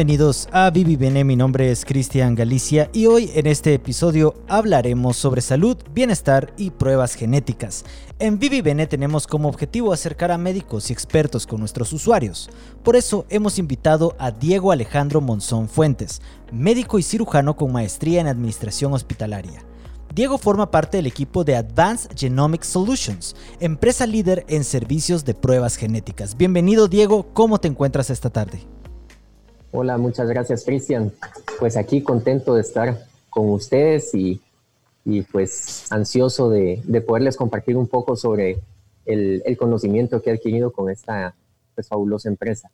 Bienvenidos 0.00 0.48
a 0.50 0.70
Bene, 0.70 1.24
mi 1.24 1.36
nombre 1.36 1.70
es 1.70 1.84
Cristian 1.84 2.34
Galicia 2.34 2.88
y 2.94 3.04
hoy 3.04 3.30
en 3.34 3.46
este 3.46 3.74
episodio 3.74 4.32
hablaremos 4.48 5.18
sobre 5.18 5.42
salud, 5.42 5.76
bienestar 5.92 6.54
y 6.56 6.70
pruebas 6.70 7.12
genéticas. 7.12 7.84
En 8.18 8.38
Bene 8.38 8.86
tenemos 8.86 9.26
como 9.26 9.50
objetivo 9.50 9.92
acercar 9.92 10.30
a 10.30 10.38
médicos 10.38 10.88
y 10.88 10.94
expertos 10.94 11.46
con 11.46 11.60
nuestros 11.60 11.92
usuarios. 11.92 12.48
Por 12.82 12.96
eso 12.96 13.26
hemos 13.28 13.58
invitado 13.58 14.16
a 14.18 14.30
Diego 14.30 14.72
Alejandro 14.72 15.20
Monzón 15.20 15.68
Fuentes, 15.68 16.22
médico 16.50 16.98
y 16.98 17.02
cirujano 17.02 17.54
con 17.54 17.70
maestría 17.70 18.22
en 18.22 18.28
administración 18.28 18.94
hospitalaria. 18.94 19.66
Diego 20.14 20.38
forma 20.38 20.70
parte 20.70 20.96
del 20.96 21.08
equipo 21.08 21.44
de 21.44 21.56
Advanced 21.56 22.12
Genomic 22.16 22.62
Solutions, 22.62 23.36
empresa 23.60 24.06
líder 24.06 24.46
en 24.48 24.64
servicios 24.64 25.26
de 25.26 25.34
pruebas 25.34 25.76
genéticas. 25.76 26.38
Bienvenido 26.38 26.88
Diego, 26.88 27.34
¿cómo 27.34 27.60
te 27.60 27.68
encuentras 27.68 28.08
esta 28.08 28.30
tarde? 28.30 28.66
Hola, 29.72 29.98
muchas 29.98 30.28
gracias 30.28 30.64
Cristian. 30.64 31.12
Pues 31.60 31.76
aquí 31.76 32.02
contento 32.02 32.54
de 32.54 32.60
estar 32.60 33.06
con 33.28 33.50
ustedes 33.50 34.12
y, 34.14 34.40
pues 35.30 35.86
ansioso 35.92 36.50
de, 36.50 36.82
poderles 37.06 37.36
compartir 37.36 37.76
un 37.76 37.86
poco 37.86 38.16
sobre 38.16 38.58
el, 39.06 39.56
conocimiento 39.56 40.20
que 40.20 40.30
he 40.30 40.32
adquirido 40.34 40.72
con 40.72 40.90
esta 40.90 41.36
pues, 41.76 41.86
fabulosa 41.86 42.28
empresa. 42.28 42.68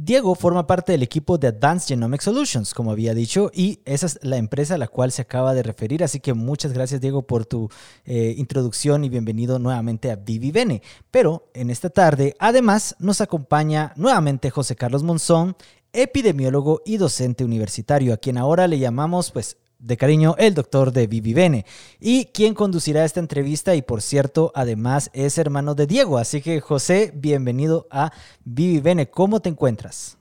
Diego 0.00 0.36
forma 0.36 0.64
parte 0.64 0.92
del 0.92 1.02
equipo 1.02 1.38
de 1.38 1.48
Advanced 1.48 1.88
Genomic 1.88 2.20
Solutions, 2.20 2.72
como 2.72 2.92
había 2.92 3.14
dicho, 3.14 3.50
y 3.52 3.80
esa 3.84 4.06
es 4.06 4.20
la 4.22 4.36
empresa 4.36 4.76
a 4.76 4.78
la 4.78 4.86
cual 4.86 5.10
se 5.10 5.22
acaba 5.22 5.54
de 5.54 5.64
referir. 5.64 6.04
Así 6.04 6.20
que 6.20 6.34
muchas 6.34 6.72
gracias, 6.72 7.00
Diego, 7.00 7.22
por 7.22 7.46
tu 7.46 7.68
eh, 8.04 8.32
introducción 8.38 9.02
y 9.02 9.08
bienvenido 9.08 9.58
nuevamente 9.58 10.12
a 10.12 10.14
Vivi 10.14 10.52
Bene. 10.52 10.82
Pero 11.10 11.50
en 11.52 11.68
esta 11.68 11.90
tarde, 11.90 12.36
además, 12.38 12.94
nos 13.00 13.20
acompaña 13.20 13.92
nuevamente 13.96 14.50
José 14.50 14.76
Carlos 14.76 15.02
Monzón, 15.02 15.56
epidemiólogo 15.92 16.80
y 16.86 16.98
docente 16.98 17.44
universitario, 17.44 18.14
a 18.14 18.18
quien 18.18 18.38
ahora 18.38 18.68
le 18.68 18.78
llamamos, 18.78 19.32
pues, 19.32 19.56
de 19.78 19.96
cariño, 19.96 20.34
el 20.38 20.54
doctor 20.54 20.92
de 20.92 21.06
Vivi 21.06 21.34
Bene, 21.34 21.64
y 22.00 22.26
quien 22.26 22.54
conducirá 22.54 23.04
esta 23.04 23.20
entrevista 23.20 23.74
y 23.74 23.82
por 23.82 24.02
cierto, 24.02 24.50
además 24.54 25.10
es 25.12 25.38
hermano 25.38 25.74
de 25.74 25.86
Diego. 25.86 26.18
Así 26.18 26.40
que 26.42 26.60
José, 26.60 27.12
bienvenido 27.14 27.86
a 27.90 28.12
Vivi 28.44 28.80
Bene. 28.80 29.08
¿Cómo 29.08 29.40
te 29.40 29.48
encuentras? 29.48 30.18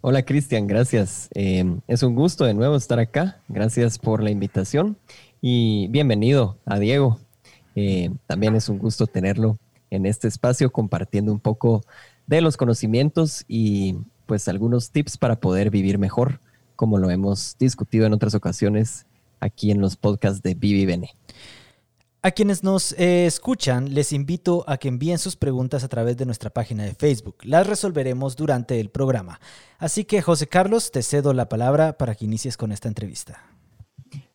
Hola 0.00 0.24
Cristian, 0.24 0.66
gracias. 0.66 1.28
Eh, 1.34 1.64
es 1.86 2.02
un 2.02 2.14
gusto 2.14 2.44
de 2.44 2.54
nuevo 2.54 2.74
estar 2.74 2.98
acá. 2.98 3.40
Gracias 3.48 3.98
por 3.98 4.22
la 4.22 4.30
invitación 4.30 4.96
y 5.40 5.88
bienvenido 5.88 6.58
a 6.64 6.78
Diego. 6.78 7.20
Eh, 7.76 8.10
también 8.26 8.56
es 8.56 8.68
un 8.68 8.78
gusto 8.78 9.06
tenerlo 9.06 9.58
en 9.90 10.06
este 10.06 10.26
espacio 10.26 10.72
compartiendo 10.72 11.32
un 11.32 11.40
poco 11.40 11.82
de 12.26 12.40
los 12.40 12.56
conocimientos 12.56 13.44
y 13.46 13.96
pues 14.26 14.48
algunos 14.48 14.90
tips 14.90 15.18
para 15.18 15.36
poder 15.36 15.70
vivir 15.70 15.98
mejor, 15.98 16.40
como 16.80 16.96
lo 16.96 17.10
hemos 17.10 17.58
discutido 17.58 18.06
en 18.06 18.14
otras 18.14 18.34
ocasiones 18.34 19.04
aquí 19.38 19.70
en 19.70 19.82
los 19.82 19.96
podcasts 19.96 20.42
de 20.42 20.54
Vivi 20.54 20.86
Bene. 20.86 21.10
A 22.22 22.30
quienes 22.30 22.64
nos 22.64 22.92
eh, 22.92 23.26
escuchan, 23.26 23.92
les 23.92 24.14
invito 24.14 24.64
a 24.66 24.78
que 24.78 24.88
envíen 24.88 25.18
sus 25.18 25.36
preguntas 25.36 25.84
a 25.84 25.88
través 25.88 26.16
de 26.16 26.24
nuestra 26.24 26.48
página 26.48 26.84
de 26.84 26.94
Facebook. 26.94 27.36
Las 27.42 27.66
resolveremos 27.66 28.34
durante 28.34 28.80
el 28.80 28.88
programa. 28.88 29.42
Así 29.76 30.06
que, 30.06 30.22
José 30.22 30.46
Carlos, 30.46 30.90
te 30.90 31.02
cedo 31.02 31.34
la 31.34 31.50
palabra 31.50 31.98
para 31.98 32.14
que 32.14 32.24
inicies 32.24 32.56
con 32.56 32.72
esta 32.72 32.88
entrevista. 32.88 33.44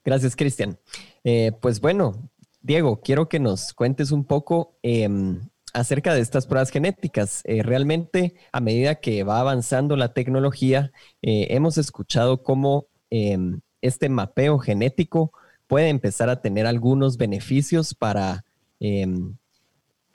Gracias, 0.03 0.35
Cristian. 0.35 0.77
Eh, 1.23 1.51
pues 1.59 1.81
bueno, 1.81 2.29
Diego, 2.61 3.01
quiero 3.01 3.27
que 3.27 3.39
nos 3.39 3.73
cuentes 3.73 4.11
un 4.11 4.23
poco 4.23 4.77
em, 4.83 5.49
acerca 5.75 6.13
de 6.13 6.21
estas 6.21 6.47
pruebas 6.47 6.69
genéticas. 6.71 7.41
Eh, 7.43 7.61
realmente, 7.61 8.33
a 8.53 8.61
medida 8.61 8.95
que 8.95 9.23
va 9.23 9.41
avanzando 9.41 9.97
la 9.97 10.13
tecnología, 10.13 10.91
eh, 11.21 11.47
hemos 11.49 11.77
escuchado 11.77 12.43
cómo 12.43 12.87
em, 13.09 13.59
este 13.81 14.07
mapeo 14.07 14.57
genético 14.57 15.33
puede 15.67 15.89
empezar 15.89 16.29
a 16.29 16.41
tener 16.41 16.65
algunos 16.65 17.17
beneficios 17.17 17.93
para 17.93 18.45
em, 18.79 19.35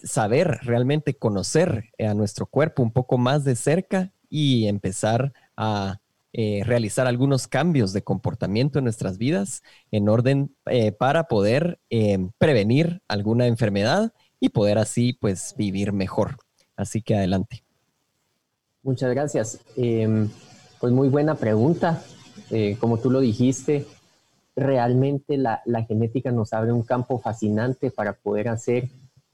saber 0.02 0.60
realmente 0.62 1.14
conocer 1.14 1.90
a 1.98 2.14
nuestro 2.14 2.46
cuerpo 2.46 2.82
un 2.82 2.92
poco 2.92 3.18
más 3.18 3.44
de 3.44 3.54
cerca 3.54 4.12
y 4.30 4.66
empezar 4.66 5.34
a 5.58 6.00
eh, 6.32 6.62
realizar 6.64 7.06
algunos 7.06 7.48
cambios 7.48 7.92
de 7.92 8.02
comportamiento 8.02 8.78
en 8.78 8.84
nuestras 8.84 9.18
vidas 9.18 9.62
en 9.90 10.08
orden 10.08 10.54
para 10.98 11.24
poder 11.24 11.80
em, 11.90 12.30
prevenir 12.38 13.02
alguna 13.08 13.46
enfermedad 13.46 14.12
y 14.40 14.48
poder 14.48 14.78
así 14.78 15.12
pues 15.12 15.54
vivir 15.56 15.92
mejor. 15.92 16.36
Así 16.76 17.02
que 17.02 17.14
adelante. 17.14 17.62
Muchas 18.82 19.10
gracias. 19.10 19.60
Em, 19.76 20.30
pues 20.80 20.92
muy 20.92 21.08
buena 21.08 21.34
pregunta. 21.34 22.02
Eh, 22.50 22.76
como 22.80 22.98
tú 22.98 23.10
lo 23.10 23.20
dijiste, 23.20 23.86
realmente 24.56 25.36
la, 25.36 25.62
genética 25.86 26.32
nos 26.32 26.52
abre 26.52 26.72
un 26.72 26.82
campo 26.82 27.18
fascinante 27.18 27.90
para 27.90 28.14
poder 28.14 28.48
hacer 28.48 28.88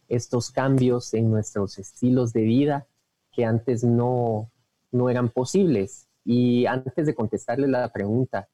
estos 0.09 0.51
cambios 0.51 1.15
en 1.15 1.31
nuestros 1.31 1.79
estilos 1.79 2.33
de 2.33 2.43
vida 2.43 2.87
que 3.33 3.45
antes 3.45 3.85
no, 3.85 4.51
no 4.91 5.09
eran 5.09 5.29
posibles. 5.29 6.09
Y 6.25 6.67
antes 6.67 7.07
de 7.07 7.15
contestarle 7.15 7.69
la 7.69 7.89
pregunta 7.93 8.49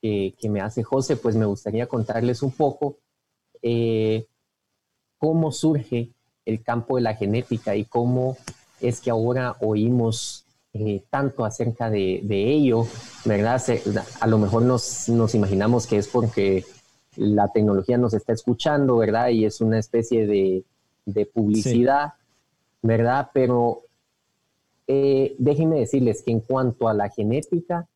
que, 0.00 0.36
me 0.48 0.60
hace 0.60 0.84
José, 0.84 1.16
pues 1.16 1.34
me 1.34 1.46
gustaría 1.46 1.88
contarles 1.88 2.42
un 2.42 2.52
poco 2.52 2.98
eh, 3.62 4.26
cómo 5.18 5.52
surge 5.52 6.10
el 6.44 6.62
campo 6.62 6.96
de 6.96 7.02
la 7.02 7.14
genética 7.14 7.76
y 7.76 7.84
cómo 7.84 8.36
es 8.80 9.00
que 9.00 9.10
ahora 9.10 9.56
oímos 9.60 10.44
eh, 10.74 11.02
tanto 11.10 11.44
acerca 11.44 11.88
de, 11.88 12.20
ello, 12.28 12.86
¿verdad? 13.24 13.62
a 14.20 14.26
lo 14.26 14.38
mejor 14.38 14.62
nos, 14.62 15.08
imaginamos 15.34 15.86
que 15.86 15.96
es 15.98 16.08
porque 16.08 16.64
la 17.16 17.48
tecnología 17.48 17.96
nos 17.96 18.12
está 18.12 18.34
escuchando, 18.34 18.98
¿verdad? 18.98 19.30
Y 19.30 19.46
es 19.46 19.60
una 19.62 19.78
especie 19.78 20.26
de, 20.26 20.64
publicidad, 21.32 22.12
¿verdad? 22.82 23.30
Pero 23.32 23.82
eh, 24.86 25.34
déjenme 25.38 25.80
decirles 25.80 26.22
que 26.22 26.32
en 26.32 26.40
cuanto 26.40 26.88
a 26.88 26.94
la 26.94 27.08
genética, 27.08 27.88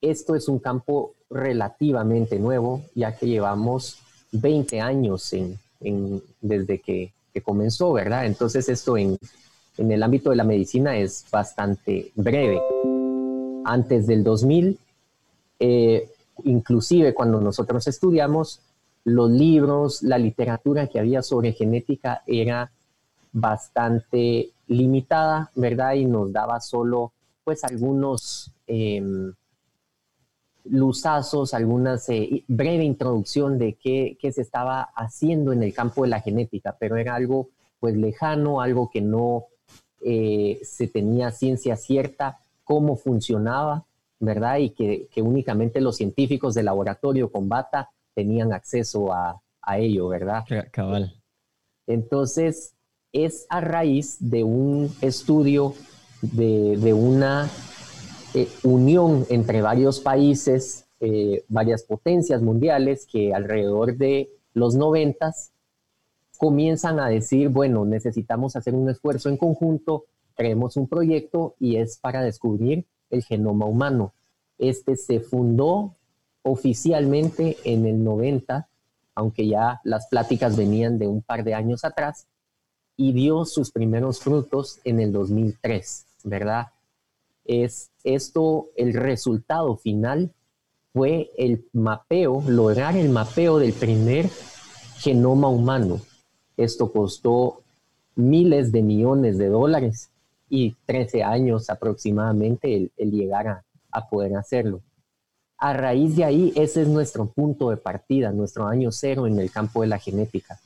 esto 0.00 0.34
es 0.34 0.48
un 0.48 0.60
campo 0.60 1.14
relativamente 1.28 2.38
nuevo, 2.38 2.82
ya 2.94 3.14
que 3.14 3.26
llevamos 3.26 3.98
20 4.32 4.80
años 4.80 5.32
en, 5.34 5.58
desde 5.80 6.80
que, 6.80 7.12
comenzó, 7.44 7.92
¿verdad? 7.92 8.26
Entonces 8.26 8.68
esto 8.68 8.96
en, 8.96 9.16
el 9.76 10.02
ámbito 10.02 10.30
de 10.30 10.36
la 10.36 10.42
medicina 10.42 10.96
es 10.96 11.24
bastante 11.30 12.10
breve. 12.16 12.60
Antes 13.64 14.08
del 14.08 14.24
2000, 14.24 14.76
eh, 15.60 16.10
inclusive 16.42 17.14
cuando 17.14 17.40
nosotros 17.40 17.86
estudiamos, 17.86 18.60
los 19.04 19.30
libros, 19.30 20.02
la 20.02 20.18
literatura 20.18 20.88
que 20.88 20.98
había 20.98 21.22
sobre 21.22 21.52
genética 21.52 22.22
era 22.26 22.72
bastante 23.32 24.50
limitada, 24.66 25.50
¿verdad? 25.54 25.94
Y 25.94 26.04
nos 26.04 26.32
daba 26.32 26.60
solo, 26.60 27.12
pues, 27.44 27.62
algunos 27.64 28.50
em, 28.66 29.32
luzazos, 30.70 31.54
algunas 31.54 32.08
eh, 32.08 32.44
breve 32.48 32.84
introducción 32.84 33.58
de 33.58 33.74
qué, 33.74 34.16
se 34.20 34.42
estaba 34.42 34.82
haciendo 34.94 35.52
en 35.52 35.62
el 35.62 35.72
campo 35.72 36.02
de 36.02 36.08
la 36.08 36.20
genética, 36.20 36.76
pero 36.78 36.96
era 36.96 37.14
algo 37.14 37.48
pues 37.80 37.96
lejano, 37.96 38.60
algo 38.60 38.90
que 38.90 39.00
no 39.00 39.46
eh, 40.04 40.60
se 40.62 40.88
tenía 40.88 41.30
ciencia 41.30 41.76
cierta 41.76 42.38
cómo 42.64 42.96
funcionaba, 42.96 43.84
¿verdad? 44.20 44.58
Y 44.58 44.70
que, 44.70 45.08
únicamente 45.22 45.80
los 45.80 45.96
científicos 45.96 46.54
de 46.54 46.62
laboratorio 46.62 47.30
con 47.30 47.48
bata 47.48 47.90
tenían 48.14 48.52
acceso 48.52 49.12
a, 49.12 49.40
ello, 49.76 50.08
¿verdad? 50.08 50.44
Cabal. 50.70 51.14
Entonces, 51.86 52.72
es 53.12 53.44
a 53.50 53.60
raíz 53.60 54.16
de 54.18 54.42
un 54.42 54.90
estudio 55.02 55.74
de, 56.22 56.78
de 56.78 56.94
una 56.94 57.50
eh, 58.34 58.48
unión 58.62 59.26
entre 59.30 59.62
varios 59.62 60.00
países, 60.00 60.86
eh, 61.00 61.44
varias 61.48 61.82
potencias 61.82 62.42
mundiales 62.42 63.06
que 63.06 63.32
alrededor 63.32 63.96
de 63.96 64.28
los 64.54 64.74
noventas 64.74 65.52
comienzan 66.36 67.00
a 67.00 67.08
decir, 67.08 67.48
bueno, 67.48 67.84
necesitamos 67.84 68.56
hacer 68.56 68.74
un 68.74 68.88
esfuerzo 68.90 69.28
en 69.28 69.36
conjunto, 69.36 70.04
creemos 70.34 70.76
un 70.76 70.86
proyecto 70.86 71.54
y 71.58 71.76
es 71.76 71.98
para 71.98 72.22
descubrir 72.22 72.86
el 73.10 73.24
genoma 73.24 73.66
humano. 73.66 74.12
Este 74.58 74.96
se 74.96 75.20
fundó 75.20 75.94
oficialmente 76.42 77.56
en 77.64 77.86
el 77.86 78.02
90, 78.02 78.68
aunque 79.14 79.48
ya 79.48 79.80
las 79.84 80.06
pláticas 80.06 80.56
venían 80.56 80.98
de 80.98 81.08
un 81.08 81.22
par 81.22 81.44
de 81.44 81.54
años 81.54 81.84
atrás, 81.84 82.26
y 82.96 83.12
dio 83.12 83.44
sus 83.44 83.70
primeros 83.70 84.20
frutos 84.20 84.80
en 84.84 85.00
el 85.00 85.12
2003, 85.12 86.06
¿verdad? 86.24 86.68
Es 87.48 87.90
esto, 88.04 88.68
el 88.76 88.94
resultado 88.94 89.76
final 89.76 90.30
fue 90.92 91.30
el 91.36 91.64
mapeo, 91.72 92.42
lograr 92.46 92.96
el 92.96 93.08
mapeo 93.08 93.58
del 93.58 93.72
primer 93.72 94.28
genoma 94.98 95.48
humano. 95.48 96.00
Esto 96.56 96.92
costó 96.92 97.62
miles 98.14 98.70
de 98.70 98.82
millones 98.82 99.38
de 99.38 99.48
dólares 99.48 100.10
y 100.50 100.76
13 100.86 101.22
años 101.22 101.70
aproximadamente 101.70 102.90
el, 102.96 103.10
llegar 103.10 103.48
a, 103.48 103.64
a, 103.90 104.08
poder 104.08 104.36
hacerlo. 104.36 104.80
A 105.56 105.72
raíz 105.72 106.16
de 106.16 106.24
ahí, 106.24 106.52
ese 106.54 106.82
es 106.82 106.88
nuestro 106.88 107.26
punto 107.26 107.70
de 107.70 107.76
partida, 107.76 108.30
nuestro 108.30 108.66
año 108.66 108.92
cero 108.92 109.26
en 109.26 109.38
el 109.38 109.50
campo 109.50 109.82
de 109.82 109.88
la 109.88 109.98
genética. 109.98 110.58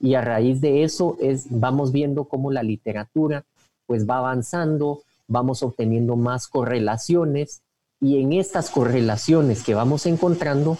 Y 0.00 0.14
a 0.14 0.20
raíz 0.20 0.60
de 0.60 0.84
eso 0.84 1.16
es, 1.20 1.46
vamos 1.50 1.92
viendo 1.92 2.24
cómo 2.24 2.50
la 2.50 2.62
literatura 2.62 3.44
pues 3.86 4.08
va 4.08 4.18
avanzando, 4.18 5.02
vamos 5.28 5.62
obteniendo 5.62 6.16
más 6.16 6.48
correlaciones 6.48 7.62
y 8.00 8.20
en 8.20 8.32
estas 8.32 8.70
correlaciones 8.70 9.62
que 9.62 9.74
vamos 9.74 10.06
encontrando, 10.06 10.78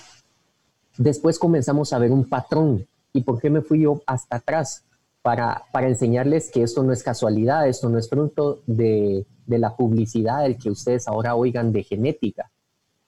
después 0.97 1.39
comenzamos 1.39 1.93
a 1.93 1.99
ver 1.99 2.11
un 2.11 2.29
patrón. 2.29 2.87
¿Y 3.13 3.23
por 3.23 3.41
qué 3.41 3.51
me 3.51 3.63
fui 3.63 3.83
yo 3.83 4.03
hasta 4.07 4.37
atrás? 4.37 4.85
Para, 5.23 5.65
para 5.73 5.89
enseñarles 5.89 6.51
que 6.51 6.63
esto 6.63 6.83
no 6.83 6.93
es 6.93 7.03
casualidad, 7.03 7.69
esto 7.69 7.89
no 7.89 7.99
es 7.99 8.09
fruto 8.09 8.61
de, 8.67 9.27
de 9.47 9.59
la 9.59 9.77
publicidad 9.77 10.43
del 10.43 10.57
que 10.57 10.71
ustedes 10.71 11.09
ahora 11.09 11.35
oigan 11.35 11.73
de 11.73 11.83
genética. 11.83 12.51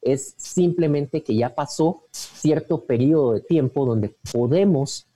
Es 0.03 0.35
simplemente 0.37 1.23
que 1.23 1.37
ya 1.37 1.55
pasó 1.55 2.05
cierto 2.11 2.85
periodo 2.85 3.35
de 3.35 3.41
tiempo 3.43 3.87
donde 3.87 4.15
podemos 4.33 5.07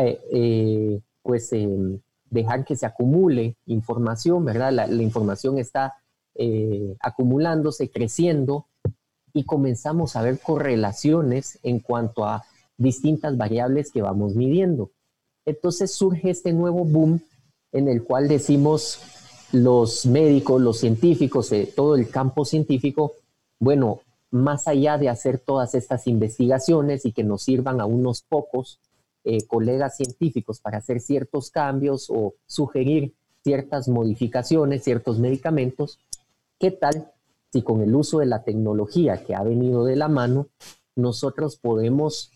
eh, 0.00 0.18
eh, 0.32 1.00
pues 1.22 1.52
em, 1.52 2.00
dejar 2.34 2.64
que 2.64 2.76
se 2.76 2.84
acumule 2.84 3.56
información, 3.66 4.44
¿verdad? 4.44 4.72
La, 4.72 5.02
información 5.02 5.56
está 5.56 5.94
eh, 6.34 6.96
acumulándose, 7.00 7.88
creciendo 7.90 8.66
y 9.32 9.44
comenzamos 9.44 10.16
a 10.16 10.22
ver 10.22 10.40
correlaciones 10.40 11.58
en 11.62 11.78
cuanto 11.78 12.24
a 12.24 12.44
distintas 12.76 13.36
variables 13.36 13.92
que 13.92 14.02
vamos 14.02 14.34
midiendo. 14.34 14.90
Entonces 15.46 15.94
surge 15.94 16.30
este 16.30 16.52
nuevo 16.52 16.84
boom 16.84 17.20
en 17.72 17.88
el 17.88 18.02
cual 18.02 18.26
decimos 18.26 18.98
los 19.52 20.04
médicos, 20.04 20.60
los 20.60 20.78
científicos, 20.78 21.52
eh, 21.52 21.72
todo 21.74 21.94
el 21.94 22.08
campo 22.10 22.44
científico, 22.44 23.12
bueno, 23.60 24.00
más 24.32 24.66
allá 24.66 24.98
de 24.98 25.08
hacer 25.08 25.38
todas 25.38 25.76
estas 25.76 26.08
investigaciones 26.08 27.06
y 27.06 27.12
que 27.12 27.22
nos 27.22 27.42
sirvan 27.42 27.80
a 27.80 27.86
unos 27.86 28.22
pocos 28.22 28.80
eh, 29.24 29.46
colegas 29.46 29.96
científicos 29.96 30.60
para 30.60 30.78
hacer 30.78 31.00
ciertos 31.00 31.50
cambios 31.50 32.10
o 32.10 32.34
sugerir 32.46 33.14
ciertas 33.42 33.88
modificaciones, 33.88 34.84
ciertos 34.84 35.18
medicamentos, 35.18 35.98
¿qué 36.58 36.70
tal 36.70 37.10
si 37.52 37.62
con 37.62 37.82
el 37.82 37.94
uso 37.94 38.18
de 38.18 38.26
la 38.26 38.42
tecnología 38.42 39.24
que 39.24 39.34
ha 39.34 39.42
venido 39.42 39.84
de 39.84 39.96
la 39.96 40.08
mano, 40.08 40.48
nosotros 40.96 41.56
podemos 41.56 42.32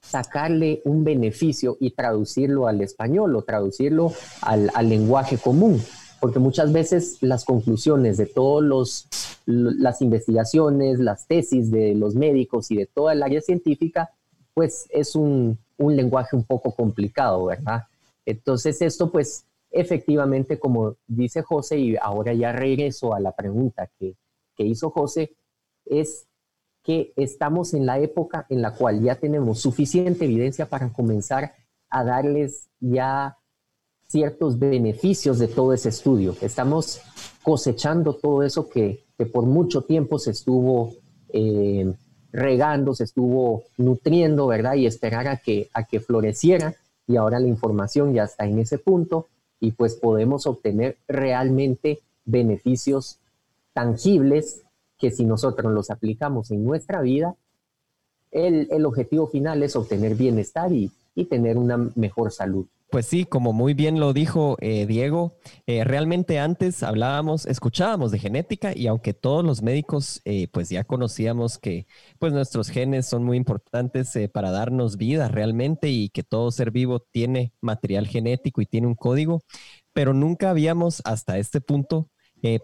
sacarle 0.00 0.80
un 0.84 1.02
beneficio 1.04 1.76
y 1.80 1.90
traducirlo 1.90 2.68
al 2.68 2.80
español 2.82 3.34
o 3.36 3.42
traducirlo 3.42 4.12
al, 4.42 4.70
al 4.74 4.88
lenguaje 4.88 5.38
común? 5.38 5.80
Porque 6.20 6.38
muchas 6.38 6.72
veces 6.72 7.18
las 7.20 7.44
conclusiones 7.44 8.16
de 8.16 8.26
todas 8.26 9.08
las 9.44 10.00
investigaciones, 10.00 10.98
las 10.98 11.26
tesis 11.26 11.70
de 11.70 11.94
los 11.94 12.14
médicos 12.14 12.70
y 12.70 12.76
de 12.76 12.86
toda 12.86 13.12
el 13.12 13.22
área 13.22 13.42
científica, 13.42 14.10
pues 14.54 14.86
es 14.90 15.16
un, 15.16 15.58
un 15.78 15.96
lenguaje 15.96 16.36
un 16.36 16.44
poco 16.44 16.72
complicado, 16.74 17.46
¿verdad? 17.46 17.84
Entonces 18.24 18.80
esto 18.82 19.10
pues 19.10 19.46
efectivamente, 19.70 20.58
como 20.58 20.96
dice 21.06 21.42
José, 21.42 21.78
y 21.78 21.96
ahora 21.96 22.32
ya 22.32 22.52
regreso 22.52 23.14
a 23.14 23.20
la 23.20 23.32
pregunta 23.32 23.90
que, 23.98 24.16
que 24.54 24.64
hizo 24.64 24.90
José, 24.90 25.36
es 25.84 26.28
que 26.82 27.12
estamos 27.16 27.74
en 27.74 27.86
la 27.86 27.98
época 27.98 28.46
en 28.50 28.62
la 28.62 28.74
cual 28.74 29.02
ya 29.02 29.16
tenemos 29.16 29.60
suficiente 29.60 30.26
evidencia 30.26 30.66
para 30.66 30.92
comenzar 30.92 31.54
a 31.88 32.04
darles 32.04 32.68
ya 32.78 33.38
ciertos 34.06 34.58
beneficios 34.58 35.38
de 35.38 35.48
todo 35.48 35.72
ese 35.72 35.88
estudio. 35.88 36.36
Estamos 36.40 37.00
cosechando 37.42 38.14
todo 38.14 38.42
eso 38.42 38.68
que, 38.68 39.04
que 39.18 39.26
por 39.26 39.44
mucho 39.44 39.82
tiempo 39.82 40.18
se 40.18 40.30
estuvo 40.30 40.92
eh, 41.30 41.92
regando, 42.34 42.94
se 42.94 43.04
estuvo 43.04 43.62
nutriendo, 43.78 44.48
¿verdad? 44.48 44.74
Y 44.74 44.86
esperar 44.86 45.28
a 45.28 45.36
que, 45.36 45.68
a 45.72 45.84
que 45.84 46.00
floreciera 46.00 46.74
y 47.06 47.16
ahora 47.16 47.38
la 47.38 47.46
información 47.46 48.12
ya 48.12 48.24
está 48.24 48.44
en 48.44 48.58
ese 48.58 48.76
punto 48.76 49.28
y 49.60 49.70
pues 49.70 49.94
podemos 49.94 50.46
obtener 50.46 50.96
realmente 51.06 52.00
beneficios 52.24 53.18
tangibles 53.72 54.62
que 54.98 55.12
si 55.12 55.24
nosotros 55.24 55.72
los 55.72 55.90
aplicamos 55.90 56.50
en 56.50 56.64
nuestra 56.64 57.00
vida, 57.02 57.36
el, 58.32 58.66
el 58.70 58.84
objetivo 58.84 59.28
final 59.28 59.62
es 59.62 59.76
obtener 59.76 60.16
bienestar 60.16 60.72
y, 60.72 60.90
y 61.14 61.26
tener 61.26 61.56
una 61.56 61.88
mejor 61.94 62.32
salud. 62.32 62.66
Pues 62.94 63.06
sí, 63.06 63.24
como 63.24 63.52
muy 63.52 63.74
bien 63.74 63.98
lo 63.98 64.12
dijo 64.12 64.56
eh, 64.60 64.86
Diego, 64.86 65.36
eh, 65.66 65.82
realmente 65.82 66.38
antes 66.38 66.84
hablábamos, 66.84 67.44
escuchábamos 67.44 68.12
de 68.12 68.20
genética 68.20 68.70
y 68.72 68.86
aunque 68.86 69.12
todos 69.14 69.44
los 69.44 69.62
médicos 69.62 70.20
eh, 70.24 70.46
pues 70.52 70.68
ya 70.68 70.84
conocíamos 70.84 71.58
que 71.58 71.88
pues 72.20 72.32
nuestros 72.32 72.68
genes 72.68 73.06
son 73.06 73.24
muy 73.24 73.36
importantes 73.36 74.16
para 74.32 74.52
darnos 74.52 74.96
vida 74.96 75.26
realmente 75.26 75.88
y 75.88 76.08
que 76.10 76.22
todo 76.22 76.52
ser 76.52 76.70
vivo 76.70 77.00
tiene 77.00 77.52
material 77.60 78.06
genético 78.06 78.62
y 78.62 78.66
tiene 78.66 78.86
un 78.86 78.94
código, 78.94 79.42
pero 79.92 80.14
nunca 80.14 80.50
habíamos 80.50 81.02
hasta 81.04 81.38
este 81.38 81.60
punto 81.60 82.10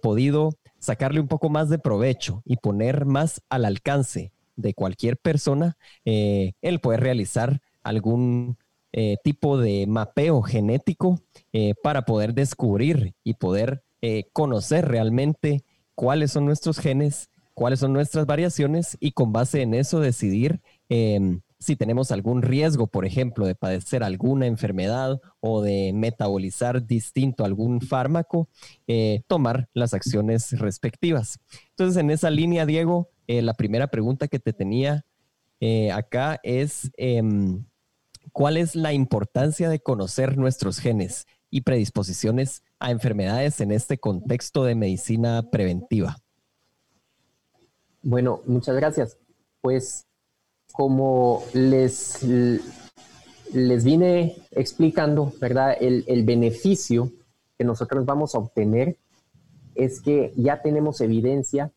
podido 0.00 0.50
sacarle 0.78 1.18
un 1.18 1.26
poco 1.26 1.48
más 1.48 1.70
de 1.70 1.80
provecho 1.80 2.40
y 2.44 2.58
poner 2.58 3.04
más 3.04 3.42
al 3.48 3.64
alcance 3.64 4.30
de 4.54 4.74
cualquier 4.74 5.16
persona 5.16 5.76
el 6.04 6.80
poder 6.80 7.00
realizar 7.00 7.60
algún 7.82 8.58
eh, 8.92 9.18
tipo 9.22 9.56
de 9.56 9.86
mapeo 9.86 10.42
genético 10.42 11.20
eh, 11.52 11.74
para 11.80 12.02
poder 12.02 12.34
descubrir 12.34 13.14
y 13.22 13.34
poder 13.34 13.84
eh, 14.02 14.24
conocer 14.32 14.88
realmente 14.88 15.62
cuáles 15.94 16.32
son 16.32 16.44
nuestros 16.44 16.80
genes, 16.80 17.30
cuáles 17.54 17.78
son 17.78 17.92
nuestras 17.92 18.26
variaciones 18.26 18.96
y 18.98 19.12
con 19.12 19.32
base 19.32 19.62
en 19.62 19.74
eso 19.74 20.00
decidir 20.00 20.60
em, 20.88 21.40
si 21.60 21.76
tenemos 21.76 22.10
algún 22.10 22.42
riesgo, 22.42 22.88
por 22.88 23.06
ejemplo, 23.06 23.46
de 23.46 23.54
padecer 23.54 24.02
alguna 24.02 24.46
enfermedad 24.46 25.20
o 25.38 25.62
de 25.62 25.92
metabolizar 25.94 26.84
distinto 26.84 27.44
algún 27.44 27.82
fármaco, 27.82 28.48
tomar 29.26 29.68
las 29.74 29.92
acciones 29.92 30.58
respectivas. 30.58 31.38
Entonces, 31.68 31.98
en 31.98 32.10
esa 32.10 32.30
línea, 32.30 32.64
Diego, 32.64 33.10
la 33.26 33.52
primera 33.52 33.88
pregunta 33.88 34.26
que 34.26 34.38
te 34.38 34.54
tenía 34.54 35.04
acá 35.92 36.40
es, 36.42 36.90
em, 36.96 37.66
¿Cuál 38.32 38.56
es 38.56 38.76
la 38.76 38.92
importancia 38.92 39.68
de 39.68 39.80
conocer 39.80 40.38
nuestros 40.38 40.78
genes 40.78 41.26
y 41.50 41.62
predisposiciones 41.62 42.62
a 42.78 42.90
enfermedades 42.90 43.60
en 43.60 43.72
este 43.72 43.98
contexto 43.98 44.64
de 44.64 44.74
medicina 44.74 45.50
preventiva? 45.50 46.18
Bueno, 48.02 48.40
muchas 48.46 48.76
gracias. 48.76 49.18
Pues 49.60 50.06
como 50.72 51.42
les, 51.52 52.22
les 53.52 53.84
vine 53.84 54.36
explicando, 54.52 55.32
¿verdad? 55.40 55.76
El, 55.80 56.24
beneficio 56.24 57.10
que 57.58 57.64
nosotros 57.64 58.06
vamos 58.06 58.34
a 58.34 58.38
obtener 58.38 58.96
es 59.74 60.00
que 60.00 60.32
ya 60.36 60.62
tenemos 60.62 61.00
evidencia 61.00 61.72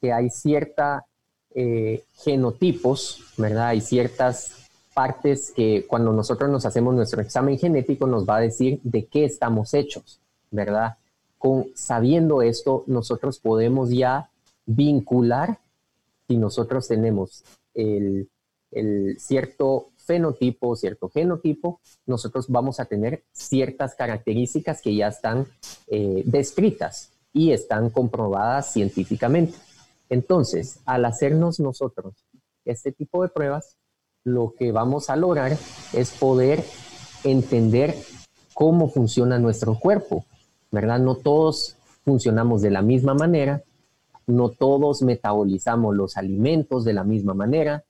que 0.00 0.12
hay 0.12 0.30
cierta 0.30 1.06
eh, 1.54 2.04
genotipos, 2.14 3.22
¿verdad? 3.36 3.68
Hay 3.68 3.80
ciertas 3.80 4.59
partes 4.94 5.52
que 5.54 5.86
cuando 5.86 6.12
nosotros 6.12 6.50
nos 6.50 6.66
hacemos 6.66 6.94
nuestro 6.94 7.20
examen 7.22 7.58
genético 7.58 8.06
nos 8.06 8.28
va 8.28 8.36
a 8.36 8.40
decir 8.40 8.80
de 8.82 9.06
qué 9.06 9.24
estamos 9.24 9.74
hechos, 9.74 10.20
¿verdad? 10.50 10.96
Con 11.38 11.68
sabiendo 11.74 12.42
esto, 12.42 12.84
nosotros 12.86 13.38
podemos 13.38 13.90
ya 13.90 14.30
vincular 14.66 15.58
si 16.28 16.36
nosotros 16.36 16.86
tenemos 16.86 17.44
el, 17.74 18.28
cierto 19.18 19.88
fenotipo, 19.96 20.76
cierto 20.76 21.08
genotipo, 21.08 21.80
nosotros 22.06 22.46
vamos 22.48 22.78
a 22.78 22.84
tener 22.84 23.24
ciertas 23.32 23.94
características 23.94 24.80
que 24.80 24.94
ya 24.94 25.08
están 25.08 25.46
eh, 25.88 26.22
descritas 26.24 27.10
y 27.32 27.52
están 27.52 27.90
comprobadas 27.90 28.72
científicamente. 28.72 29.54
Entonces, 30.08 30.78
al 30.84 31.04
hacernos 31.04 31.58
nosotros 31.58 32.14
este 32.64 32.92
tipo 32.92 33.22
de 33.22 33.28
pruebas, 33.28 33.76
lo 34.24 34.54
que 34.58 34.72
vamos 34.72 35.10
a 35.10 35.16
lograr 35.16 35.56
es 35.92 36.10
poder 36.10 36.64
entender 37.24 37.96
cómo 38.54 38.88
funciona 38.90 39.38
nuestro 39.38 39.78
cuerpo, 39.78 40.24
¿verdad? 40.70 40.98
No 40.98 41.14
todos 41.14 41.76
funcionamos 42.04 42.62
de 42.62 42.70
la 42.70 42.82
misma 42.82 43.14
manera, 43.14 43.62
no 44.26 44.50
todos 44.50 45.02
metabolizamos 45.02 45.94
los 45.94 46.16
alimentos 46.16 46.84
de 46.84 46.92
la 46.92 47.04
misma 47.04 47.34
manera, 47.34 47.84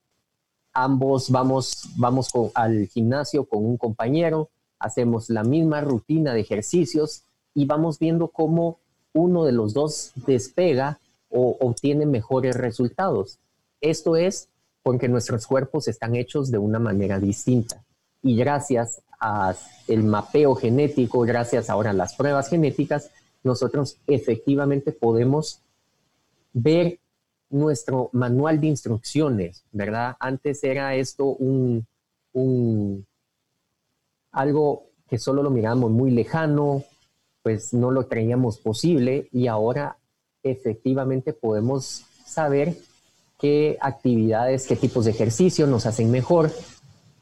ambos 0.73 1.31
vamos, 1.31 1.89
vamos 1.97 2.31
al 2.55 2.87
gimnasio 2.87 3.45
con 3.45 3.65
un 3.65 3.77
compañero, 3.77 4.51
hacemos 4.79 5.31
la 5.31 5.43
misma 5.43 5.81
rutina 5.81 6.33
de 6.33 6.41
ejercicios 6.41 7.25
y 7.55 7.67
vamos 7.67 7.99
viendo 7.99 8.29
cómo 8.29 8.79
uno 9.13 9.45
de 9.45 9.53
los 9.53 9.75
dos 9.75 10.13
despega 10.27 11.01
o 11.29 11.57
obtiene 11.61 12.07
mejores 12.07 12.57
resultados. 12.57 13.39
Esto 13.81 14.17
es 14.17 14.50
porque 14.83 15.09
nuestros 15.09 15.47
cuerpos 15.47 15.89
están 15.89 16.17
hechos 16.17 16.51
de 16.51 16.59
una 16.59 16.79
manera 16.79 17.19
distinta. 17.19 17.85
Y 18.23 18.37
gracias 18.37 19.03
al 19.19 19.57
mapeo 20.03 20.55
genético, 20.55 21.21
gracias 21.21 21.69
ahora 21.69 21.91
a 21.91 21.95
las 21.95 22.15
pruebas 22.15 22.49
genéticas, 22.49 23.11
nosotros 23.43 23.99
efectivamente 24.07 24.93
podemos 24.93 25.63
ver 26.53 26.99
nuestro 27.51 28.11
manual 28.13 28.61
de 28.61 28.69
instrucciones, 28.69 29.65
¿verdad? 29.73 30.17
Antes 30.21 30.63
era 30.65 30.95
esto 30.95 31.27
un, 31.27 31.87
algo 34.33 34.87
que 35.09 35.19
solo 35.19 35.43
lo 35.43 35.51
mirábamos 35.51 35.91
muy 35.91 36.11
lejano, 36.13 36.85
pues 37.43 37.75
no 37.75 37.91
lo 37.91 38.09
creíamos 38.09 38.59
posible 38.59 39.29
y 39.33 39.49
ahora 39.49 39.97
efectivamente 40.43 41.33
podemos 41.33 42.05
saber 42.25 42.77
qué 43.41 43.79
actividades, 43.81 44.67
qué 44.67 44.77
tipos 44.77 45.07
de 45.07 45.13
ejercicio 45.13 45.67
nos 45.67 45.87
hacen 45.87 46.11
mejor, 46.11 46.53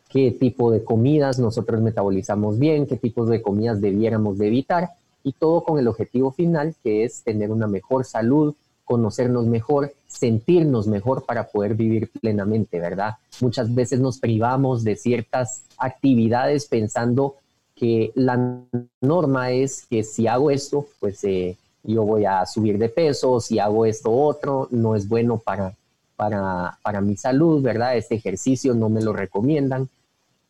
qué 0.09 0.33
tipo 0.33 0.71
de 0.71 0.83
comidas 0.83 1.39
nosotros 1.39 1.81
metabolizamos 1.81 2.59
bien, 2.59 2.87
qué 2.87 2.97
tipos 2.97 3.29
de 3.29 3.41
comidas 3.41 3.81
debiéramos 3.81 4.39
de 4.39 4.49
evitar 4.49 4.91
y 5.23 5.33
todo 5.33 5.63
con 5.63 5.79
el 5.79 5.87
objetivo 5.89 6.33
final 6.33 6.75
que 6.83 7.05
es 7.05 7.23
tener 7.23 7.51
una 7.51 7.67
mejor 7.67 8.05
salud, 8.05 8.55
conocernos 8.85 9.47
mejor, 9.47 9.93
sentirnos 10.07 10.87
mejor 10.87 11.25
para 11.25 11.49
poder 11.49 11.75
vivir 11.75 12.11
plenamente, 12.21 12.81
¿verdad? 12.81 13.15
Muchas 13.41 13.73
veces 13.75 14.01
nos 14.01 14.19
privamos 14.19 14.83
de 14.83 14.97
ciertas 14.97 15.63
actividades 15.77 16.67
pensando 16.67 17.37
que 17.77 18.11
la 18.15 18.63
norma 19.01 19.53
es 19.53 19.87
que 19.89 20.03
si 20.03 20.27
hago 20.27 20.51
esto, 20.51 20.87
pues 20.99 21.23
eh, 21.25 21.57
yo 21.85 22.03
voy 22.03 22.25
a 22.25 22.45
subir 22.47 22.79
de 22.79 22.89
peso, 22.89 23.41
si 23.41 23.59
hago 23.59 23.87
esto 23.87 24.11
otro, 24.11 24.69
no 24.71 24.97
es 24.97 25.07
bueno 25.07 25.39
para, 25.39 25.75
para, 26.19 26.77
para 26.83 27.01
mi 27.01 27.17
salud, 27.17 27.63
¿verdad? 27.63 27.97
Este 27.97 28.17
ejercicio 28.17 28.75
no 28.75 28.89
me 28.89 29.01
lo 29.01 29.13
recomiendan. 29.13 29.89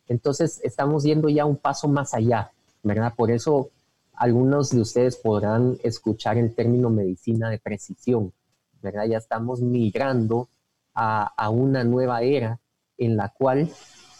Entonces 0.07 0.59
estamos 0.63 1.03
yendo 1.03 1.29
ya 1.29 1.45
un 1.45 1.57
paso 1.57 1.87
más 1.87 2.15
allá, 2.15 2.49
¿verdad? 2.81 3.13
Por 3.15 3.29
eso 3.29 3.69
algunos 4.15 4.71
de 4.71 4.81
ustedes 4.81 5.15
podrán 5.15 5.77
escuchar 5.83 6.39
el 6.39 6.55
término 6.55 6.89
medicina 6.89 7.51
de 7.51 7.59
precisión, 7.59 8.33
¿verdad? 8.81 9.05
Ya 9.05 9.19
estamos 9.19 9.61
migrando 9.61 10.49
a, 10.95 11.49
una 11.51 11.83
nueva 11.83 12.23
era 12.23 12.59
en 12.97 13.15
la 13.15 13.29
cual 13.29 13.69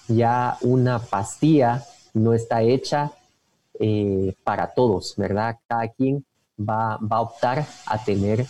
ya 0.07 0.55
una 0.61 0.99
pastilla 0.99 1.83
no 2.13 2.33
está 2.33 2.61
hecha 2.61 3.11
eh, 3.79 4.35
para 4.43 4.67
todos, 4.67 5.15
¿verdad? 5.17 5.57
Cada 5.67 5.87
quien 5.87 6.23
va, 6.57 6.93
a 6.93 7.21
optar 7.21 7.65
a 7.87 8.03
tener 8.03 8.45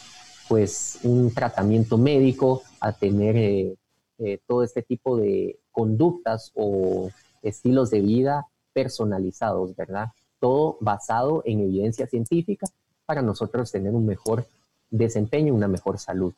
pues 0.50 1.00
un 1.03 1.34
tratamiento 1.34 1.98
médico, 1.98 2.63
a 2.81 2.93
tener 2.93 3.38
eh, 3.38 3.75
eh, 4.19 4.39
todo 4.48 4.63
este 4.63 4.81
tipo 4.81 5.17
de 5.17 5.59
conductas 5.71 6.51
o 6.55 7.09
estilos 7.41 7.89
de 7.89 8.01
vida 8.01 8.48
personalizados, 8.74 9.75
¿verdad? 9.75 10.09
todo 10.39 10.77
basado 10.79 11.43
en 11.45 11.59
evidencia 11.62 12.07
científica 12.07 12.67
para 13.05 13.21
nosotros 13.21 13.71
tener 13.71 13.93
un 13.93 14.05
mejor 14.05 14.45
desempeño, 14.89 15.53
una 15.53 15.67
mejor 15.67 16.00
salud. 16.00 16.33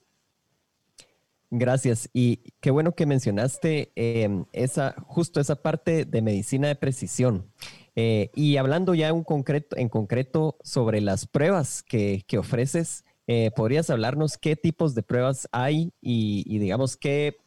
Gracias. 1.49 2.09
Y 2.13 2.37
qué 2.61 2.71
bueno 2.71 2.93
que 2.93 3.05
mencionaste 3.05 3.91
em, 3.95 4.45
esa, 4.53 4.95
justo 5.05 5.41
esa 5.41 5.55
parte 5.57 6.05
de 6.05 6.21
medicina 6.21 6.69
de 6.69 6.75
precisión. 6.75 7.51
Eh, 7.95 8.29
y 8.35 8.55
hablando 8.55 8.93
ya 8.93 9.09
en 9.09 9.23
concreto, 9.23 9.75
en 9.77 9.89
concreto 9.89 10.57
sobre 10.63 11.01
las 11.01 11.27
pruebas 11.27 11.83
que, 11.83 12.23
ofreces, 12.39 13.03
eh, 13.33 13.49
¿podrías 13.49 13.89
hablarnos 13.89 14.37
qué 14.37 14.57
tipos 14.57 14.93
de 14.93 15.03
pruebas 15.03 15.47
hay 15.53 15.93
y, 16.01 16.59
digamos 16.59 16.97
qué, 16.97 17.37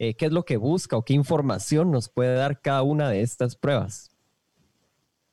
eh, 0.00 0.14
qué 0.14 0.26
es 0.26 0.32
lo 0.32 0.44
que 0.44 0.56
busca 0.56 0.96
o 0.96 1.04
qué 1.04 1.14
información 1.14 1.92
nos 1.92 2.08
puede 2.08 2.34
dar 2.34 2.60
cada 2.60 2.82
una 2.82 3.08
de 3.08 3.22
estas 3.22 3.54
pruebas? 3.54 4.10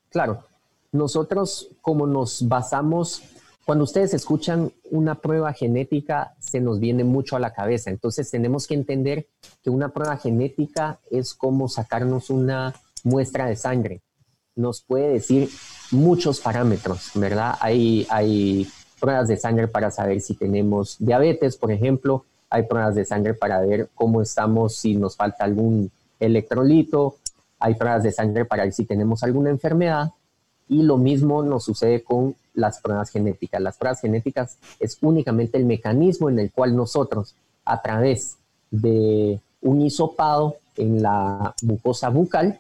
Claro, 0.10 0.44
nosotros, 0.92 1.70
como 1.82 2.06
nos 2.06 2.48
basamos, 2.48 3.24
cuando 3.66 3.84
ustedes 3.84 4.14
escuchan 4.14 4.72
una 4.92 5.16
prueba 5.16 5.54
genética, 5.54 6.36
se 6.38 6.62
nos 6.62 6.80
viene 6.80 7.04
mucho 7.04 7.36
a 7.36 7.40
la 7.40 7.54
cabeza. 7.54 7.90
Entonces 7.90 8.30
tenemos 8.30 8.68
que 8.68 8.76
entender 8.76 9.28
que 9.64 9.72
una 9.72 9.90
prueba 9.90 10.18
genética 10.18 11.00
es 11.10 11.34
como 11.34 11.68
sacarnos 11.68 12.30
una 12.30 12.76
muestra 13.04 13.48
de 13.48 13.56
sangre. 13.56 14.04
Nos 14.56 14.84
puede 14.84 15.14
decir 15.14 15.50
muchos 15.90 16.42
parámetros, 16.42 17.10
¿verdad? 17.16 17.56
Hay, 17.60 18.06
hay 18.12 18.68
pruebas 19.06 19.28
de 19.28 19.38
sangre 19.38 19.68
para 19.68 19.92
saber 19.92 20.20
si 20.20 20.34
tenemos 20.34 20.98
diabetes, 20.98 21.58
por 21.58 21.72
ejemplo. 21.72 22.26
Hay 22.50 22.64
pruebas 22.64 22.96
de 22.96 23.06
sangre 23.06 23.36
para 23.36 23.62
ver 23.62 23.88
cómo 23.94 24.20
estamos, 24.20 24.76
si 24.78 24.96
nos 24.96 25.16
falta 25.16 25.44
algún 25.44 25.92
electrolito. 26.20 27.18
Hay 27.60 27.76
pruebas 27.76 28.02
de 28.02 28.12
sangre 28.12 28.46
para 28.46 28.64
ver 28.64 28.74
si 28.74 28.84
tenemos 28.84 29.22
alguna 29.22 29.52
enfermedad. 29.52 30.12
Y 30.68 30.82
lo 30.82 30.98
mismo 30.98 31.44
nos 31.44 31.66
sucede 31.66 32.02
con 32.02 32.36
las 32.56 32.80
pruebas 32.80 33.12
genéticas. 33.12 33.62
Las 33.62 33.78
pruebas 33.78 34.02
genéticas 34.02 34.58
es 34.80 34.98
únicamente 35.02 35.60
el 35.60 35.66
mecanismo 35.66 36.28
en 36.32 36.40
el 36.40 36.52
cual 36.52 36.76
nosotros, 36.76 37.36
a 37.64 37.84
través 37.84 38.38
de 38.72 39.40
un 39.62 39.84
hisopado 39.84 40.56
en 40.78 41.04
la 41.04 41.54
mucosa 41.62 42.10
bucal, 42.10 42.60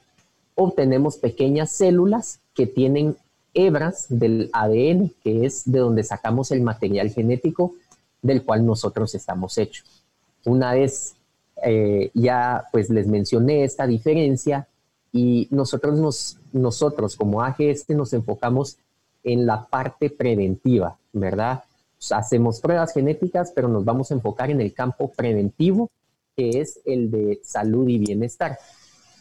obtenemos 0.53 1.17
pequeñas 1.17 1.71
células 1.71 2.39
que 2.53 2.67
tienen 2.67 3.17
hebras 3.55 4.05
del 4.09 4.51
ADN, 4.53 5.11
que 5.23 5.45
es 5.45 5.63
de 5.65 5.79
donde 5.79 6.03
sacamos 6.03 6.51
el 6.51 6.61
material 6.61 7.09
genético 7.09 7.73
del 8.21 8.43
cual 8.43 8.65
nosotros 8.65 9.15
estamos 9.15 9.57
hechos. 9.57 10.03
Una 10.45 10.73
vez 10.73 11.15
eh, 11.63 12.11
ya 12.13 12.65
pues 12.71 12.91
les 12.91 13.07
mencioné 13.07 13.63
esta 13.63 13.87
diferencia, 13.87 14.67
y 15.15 15.47
nosotros, 15.49 15.97
nos, 15.97 16.37
nosotros 16.51 17.15
como 17.15 17.41
AGS 17.41 17.89
nos 17.91 18.11
enfocamos 18.11 18.77
en 19.23 19.45
la 19.45 19.65
parte 19.65 20.09
preventiva, 20.09 20.97
¿verdad? 21.13 21.63
hacemos 22.11 22.59
pruebas 22.59 22.93
genéticas, 22.93 23.53
pero 23.55 23.69
nos 23.69 23.85
vamos 23.85 24.11
a 24.11 24.13
enfocar 24.13 24.51
en 24.51 24.59
el 24.59 24.73
campo 24.73 25.09
preventivo, 25.09 25.89
que 26.35 26.59
es 26.59 26.81
el 26.83 27.09
de 27.09 27.39
salud 27.45 27.87
y 27.87 27.97
bienestar. 27.97 28.59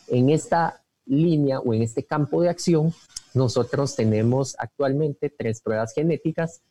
En 0.08 0.30
esta 0.30 0.82
línea 1.06 1.60
o 1.60 1.72
en 1.72 1.82
este 1.82 2.02
campo 2.02 2.42
de 2.42 2.48
acción, 2.48 2.92
nosotros 3.34 3.96
tenemos 3.96 4.54
actualmente 4.58 5.28
tres 5.28 5.60
pruebas 5.60 5.92
genéticas 5.92 6.62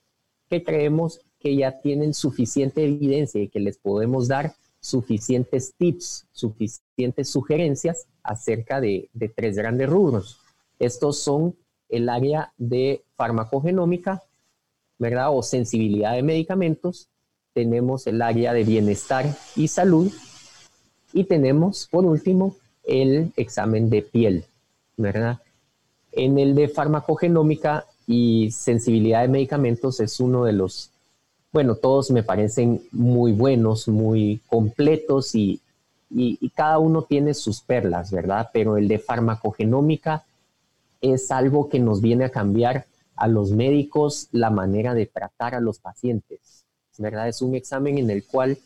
que 0.50 0.64
creemos 0.64 1.20
que 1.40 1.56
ya 1.56 1.82
tienen 1.82 2.14
suficiente 2.14 2.86
evidencia 2.86 3.42
y 3.42 3.50
que 3.50 3.60
les 3.60 3.78
podemos 3.78 4.30
dar 4.30 4.56
suficientes 4.80 5.74
tips, 5.78 6.26
suficientes 6.32 7.30
sugerencias 7.30 8.08
acerca 8.24 8.80
de, 8.80 9.10
tres 9.36 9.58
grandes 9.58 9.90
rubros. 9.90 10.40
Estos 10.80 11.20
son 11.20 11.56
el 11.90 12.10
área 12.10 12.54
de 12.58 13.04
farmacogenómica, 13.16 14.24
¿verdad? 14.98 15.36
O 15.36 15.44
sensibilidad 15.44 16.14
de 16.14 16.24
medicamentos. 16.24 17.10
Tenemos 17.54 18.08
el 18.08 18.22
área 18.22 18.54
de 18.54 18.64
bienestar 18.64 19.26
y 19.56 19.68
salud. 19.68 20.12
Y 21.12 21.26
tenemos, 21.26 21.88
por 21.92 22.06
último, 22.06 22.56
el 22.84 23.32
examen 23.36 23.90
de 23.90 24.02
piel, 24.02 24.46
¿verdad? 24.98 25.40
En 26.16 26.38
el 26.38 26.56
de 26.56 26.68
farmacogenómica 26.68 27.86
y 28.08 28.52
sensibilidad 28.52 29.22
de 29.22 29.28
medicamentos 29.28 30.00
es 30.00 30.20
uno 30.20 30.46
de 30.46 30.54
los, 30.54 30.92
bueno, 31.52 31.76
todos 31.76 32.12
me 32.12 32.24
parecen 32.24 32.82
muy 32.92 33.32
buenos, 33.32 33.88
muy 33.88 34.42
completos 34.48 35.36
y, 35.36 35.60
y, 36.10 36.50
cada 36.50 36.78
uno 36.80 37.04
tiene 37.04 37.34
sus 37.34 37.62
perlas, 37.62 38.12
¿verdad? 38.12 38.50
Pero 38.54 38.78
el 38.78 38.88
de 38.88 39.00
farmacogenómica 39.00 40.26
es 41.02 41.32
algo 41.32 41.70
que 41.70 41.80
nos 41.80 42.02
viene 42.02 42.26
a 42.26 42.30
cambiar 42.30 42.86
a 43.16 43.28
los 43.28 43.52
médicos 43.52 44.28
la 44.32 44.50
manera 44.50 44.94
de 44.94 45.06
tratar 45.06 45.56
a 45.56 45.60
los 45.60 45.80
pacientes, 45.80 46.66
¿verdad? 46.98 47.28
Es 47.28 47.42
un 47.42 47.56
examen 47.56 47.98
en 47.98 48.10
el 48.10 48.26
cual 48.26 48.58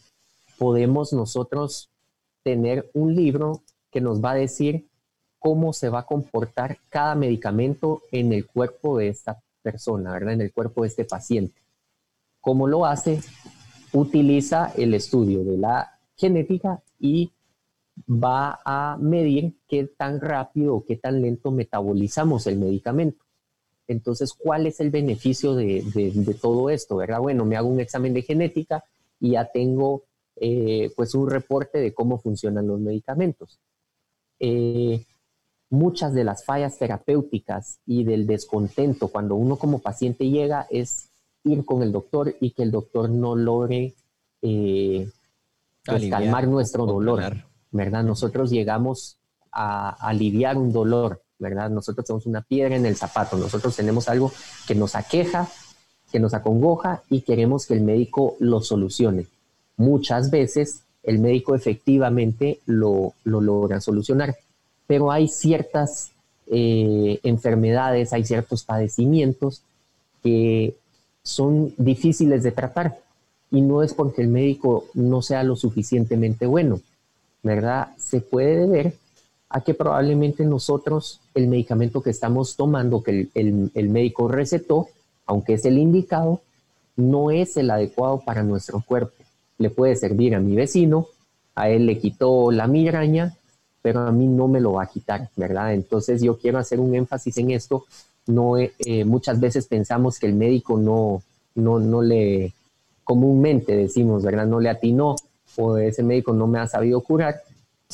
podemos 0.58 1.14
nosotros 1.14 1.90
tener 2.44 2.90
un 2.94 3.16
libro 3.16 3.62
que 3.92 4.02
nos 4.02 4.24
va 4.24 4.32
a 4.32 4.36
decir 4.36 4.87
cómo 5.48 5.72
se 5.72 5.88
va 5.88 6.00
a 6.00 6.06
comportar 6.06 6.78
cada 6.90 7.16
medicamento 7.16 8.02
en 8.12 8.34
el 8.34 8.46
cuerpo 8.46 8.98
de 8.98 9.08
esta 9.08 9.42
persona, 9.62 10.12
¿verdad? 10.12 10.34
En 10.34 10.42
el 10.42 10.52
cuerpo 10.52 10.82
de 10.82 10.90
este 10.90 11.06
paciente. 11.06 11.62
¿Cómo 12.42 12.68
lo 12.68 12.86
hace? 12.86 13.22
Utiliza 13.94 14.74
el 14.76 14.94
estudio 14.94 15.46
de 15.46 15.58
la 15.58 16.00
genética 16.18 16.84
y 17.00 17.32
va 18.10 18.60
a 18.66 18.98
medir 19.00 19.54
qué 19.70 19.86
tan 19.86 20.20
rápido 20.20 20.76
o 20.76 20.84
qué 20.84 20.98
tan 20.98 21.22
lento 21.22 21.50
metabolizamos 21.52 22.46
el 22.48 22.58
medicamento. 22.58 23.24
Entonces, 23.88 24.34
¿cuál 24.34 24.68
es 24.68 24.82
el 24.82 24.90
beneficio 24.90 25.56
de, 25.56 25.82
todo 26.42 26.70
esto? 26.70 26.98
¿verdad? 26.98 27.22
Bueno, 27.22 27.46
me 27.46 27.56
hago 27.56 27.70
un 27.70 27.80
examen 27.80 28.14
de 28.14 28.22
genética 28.22 28.84
y 29.18 29.32
ya 29.32 29.46
tengo 29.46 30.04
eh, 30.36 30.92
pues 30.98 31.16
un 31.16 31.30
reporte 31.30 31.78
de 31.78 31.94
cómo 31.94 32.18
funcionan 32.18 32.68
los 32.68 32.82
medicamentos. 32.82 33.62
Eh, 34.42 35.06
muchas 35.70 36.14
de 36.14 36.24
las 36.24 36.46
fallas 36.46 36.78
terapéuticas 36.78 37.80
y 37.86 38.04
del 38.04 38.26
descontento 38.26 39.10
cuando 39.10 39.36
uno 39.36 39.58
como 39.58 39.80
paciente 39.80 40.30
llega 40.30 40.68
es 40.70 41.10
ir 41.44 41.66
con 41.66 41.84
el 41.84 41.92
doctor 41.92 42.36
y 42.40 42.52
que 42.52 42.64
el 42.64 42.72
doctor 42.72 43.10
no 43.10 43.36
logre 43.36 43.94
eh, 44.42 45.10
pues, 45.86 46.10
calmar 46.10 46.48
nuestro 46.48 46.86
dolor. 46.86 47.46
¿verdad? 47.72 48.04
Nosotros 48.04 48.50
llegamos 48.50 49.18
a, 49.52 49.90
aliviar 49.90 50.58
un 50.58 50.72
dolor, 50.72 51.22
¿verdad? 51.40 51.70
Nosotros 51.70 52.06
tenemos 52.06 52.26
una 52.26 52.42
piedra 52.42 52.76
en 52.76 52.86
el 52.86 52.96
zapato, 52.96 53.38
nosotros 53.38 53.76
tenemos 53.76 54.08
algo 54.10 54.32
que 54.68 54.76
nos 54.76 54.96
aqueja 54.96 55.50
que 56.12 56.20
nos 56.20 56.34
acongoja 56.34 57.04
y 57.10 57.22
queremos 57.22 57.66
que 57.66 57.74
el 57.74 57.82
médico 57.82 58.36
lo 58.40 58.62
solucione. 58.62 59.28
Muchas 59.76 60.32
veces 60.32 60.84
el 61.04 61.20
médico 61.20 61.56
efectivamente 61.56 62.62
lo, 62.66 63.14
lo 63.24 63.42
logra 63.42 63.82
solucionar, 63.82 64.36
pero 64.88 65.12
hay 65.12 65.28
ciertas 65.28 66.12
eh, 66.48 67.20
enfermedades, 67.24 68.14
hay 68.14 68.24
ciertos 68.24 68.64
padecimientos 68.64 69.62
que 70.24 70.76
son 71.24 71.74
difíciles 71.78 72.42
de 72.44 72.52
tratar 72.52 72.98
y 73.52 73.62
no 73.62 73.84
es 73.84 73.94
porque 73.94 74.22
el 74.22 74.30
médico 74.30 74.86
no 74.94 75.22
sea 75.22 75.44
lo 75.44 75.56
suficientemente 75.56 76.46
bueno, 76.46 76.80
¿verdad? 77.44 77.90
Se 77.98 78.22
puede 78.22 78.62
deber 78.62 78.94
a 79.50 79.62
que 79.62 79.74
probablemente 79.74 80.44
nosotros 80.46 81.22
el 81.34 81.48
medicamento 81.48 82.02
que 82.02 82.10
estamos 82.10 82.56
tomando, 82.56 83.02
que 83.02 83.28
el, 83.34 83.90
médico 83.90 84.28
recetó, 84.28 84.88
aunque 85.26 85.54
es 85.54 85.66
el 85.66 85.78
indicado, 85.78 86.42
no 86.96 87.32
es 87.32 87.56
el 87.58 87.70
adecuado 87.72 88.22
para 88.26 88.44
nuestro 88.44 88.84
cuerpo. 88.86 89.14
Le 89.58 89.70
puede 89.70 89.96
servir 89.96 90.36
a 90.36 90.40
mi 90.40 90.56
vecino, 90.56 91.08
a 91.56 91.70
él 91.70 91.86
le 91.86 92.00
quitó 92.00 92.52
la 92.52 92.68
migraña, 92.68 93.36
pero 93.88 94.02
a 94.02 94.12
mí 94.12 94.28
no 94.28 94.50
me 94.50 94.60
lo 94.60 94.74
va 94.74 94.84
a 94.84 94.88
quitar, 94.88 95.30
¿verdad? 95.38 95.74
Entonces 95.74 96.22
yo 96.22 96.38
quiero 96.38 96.58
hacer 96.58 96.82
un 96.82 96.94
énfasis 96.94 97.38
en 97.38 97.52
esto. 97.52 97.86
No, 98.26 98.58
eh, 98.58 99.06
muchas 99.06 99.40
veces 99.40 99.66
pensamos 99.66 100.20
que 100.20 100.26
el 100.26 100.34
médico 100.34 100.78
no, 100.78 101.24
no, 101.56 101.80
no 101.80 102.02
le, 102.02 102.52
comúnmente 103.06 103.78
decimos, 103.78 104.24
¿verdad? 104.24 104.46
No 104.46 104.60
le 104.60 104.68
atinó 104.68 105.16
o 105.56 105.78
ese 105.78 106.04
médico 106.04 106.34
no 106.34 106.48
me 106.48 106.60
ha 106.60 106.68
sabido 106.68 107.00
curar. 107.00 107.42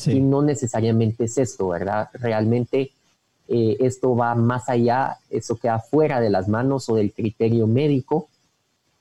Y 0.04 0.18
no 0.18 0.42
necesariamente 0.42 1.26
es 1.26 1.38
esto, 1.38 1.68
¿verdad? 1.68 2.08
Realmente 2.14 2.90
eh, 3.46 3.76
esto 3.78 4.16
va 4.16 4.34
más 4.34 4.68
allá, 4.68 5.18
eso 5.30 5.54
queda 5.54 5.78
fuera 5.78 6.20
de 6.20 6.30
las 6.30 6.48
manos 6.48 6.88
o 6.88 6.96
del 6.96 7.12
criterio 7.12 7.68
médico 7.68 8.26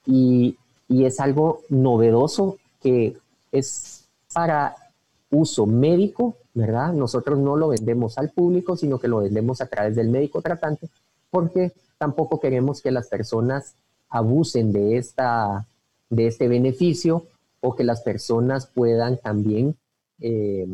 y, 0.06 0.58
y 0.88 1.06
es 1.06 1.20
algo 1.20 1.62
novedoso 1.70 2.60
que 2.84 3.18
es 3.52 4.04
para 4.32 4.76
uso 5.32 5.66
médico, 5.66 6.36
¿verdad? 6.54 6.94
Nosotros 6.94 7.40
no 7.40 7.56
lo 7.56 7.70
vendemos 7.70 8.18
al 8.18 8.30
público, 8.32 8.76
sino 8.78 9.00
que 9.00 9.08
lo 9.08 9.20
vendemos 9.20 9.62
a 9.62 9.68
través 9.68 9.96
del 9.96 10.10
médico 10.10 10.42
tratante, 10.42 10.90
porque 11.30 11.74
tampoco 11.98 12.40
queremos 12.40 12.82
que 12.82 12.92
las 12.92 13.08
personas 13.08 13.76
abusen 14.10 14.72
de 14.72 14.98
esta 14.98 15.66
de 16.10 16.28
este 16.28 16.48
beneficio 16.48 17.26
o 17.60 17.76
que 17.76 17.84
las 17.84 18.02
personas 18.02 18.68
puedan 18.68 19.18
también 19.18 19.76
eh, 20.20 20.68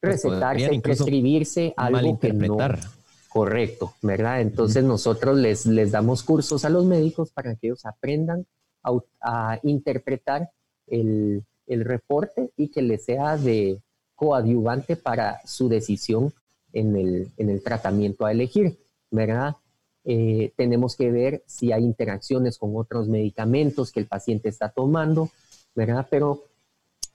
pues 0.00 0.22
recetarse, 0.22 0.80
prescribirse 0.80 1.72
algo 1.76 2.18
que 2.18 2.32
no 2.32 2.58
correcto, 3.34 3.94
¿verdad? 4.00 4.42
Entonces 4.42 4.84
nosotros 4.84 5.36
les, 5.36 5.66
les 5.66 5.90
damos 5.90 6.22
cursos 6.22 6.64
a 6.64 6.68
los 6.68 6.84
médicos 6.84 7.32
para 7.32 7.56
que 7.56 7.66
ellos 7.68 7.84
aprendan 7.84 8.46
a, 9.20 9.58
interpretar 9.64 10.50
el, 10.86 11.42
el, 11.66 11.84
reporte 11.84 12.52
y 12.56 12.68
que 12.68 12.82
les 12.82 13.04
sea 13.04 13.36
de 13.36 13.80
coadyuvante 14.14 14.96
para 14.96 15.40
su 15.44 15.68
decisión 15.68 16.32
en 16.72 16.96
el, 16.96 17.30
en 17.36 17.50
el 17.50 17.62
tratamiento 17.62 18.26
a 18.26 18.32
elegir, 18.32 18.78
¿verdad? 19.10 19.56
Eh, 20.04 20.52
tenemos 20.56 20.96
que 20.96 21.10
ver 21.10 21.42
si 21.46 21.72
hay 21.72 21.82
interacciones 21.82 22.58
con 22.58 22.76
otros 22.76 23.08
medicamentos 23.08 23.90
que 23.90 24.00
el 24.00 24.06
paciente 24.06 24.50
está 24.50 24.68
tomando, 24.68 25.30
¿verdad? 25.74 26.06
Pero, 26.10 26.44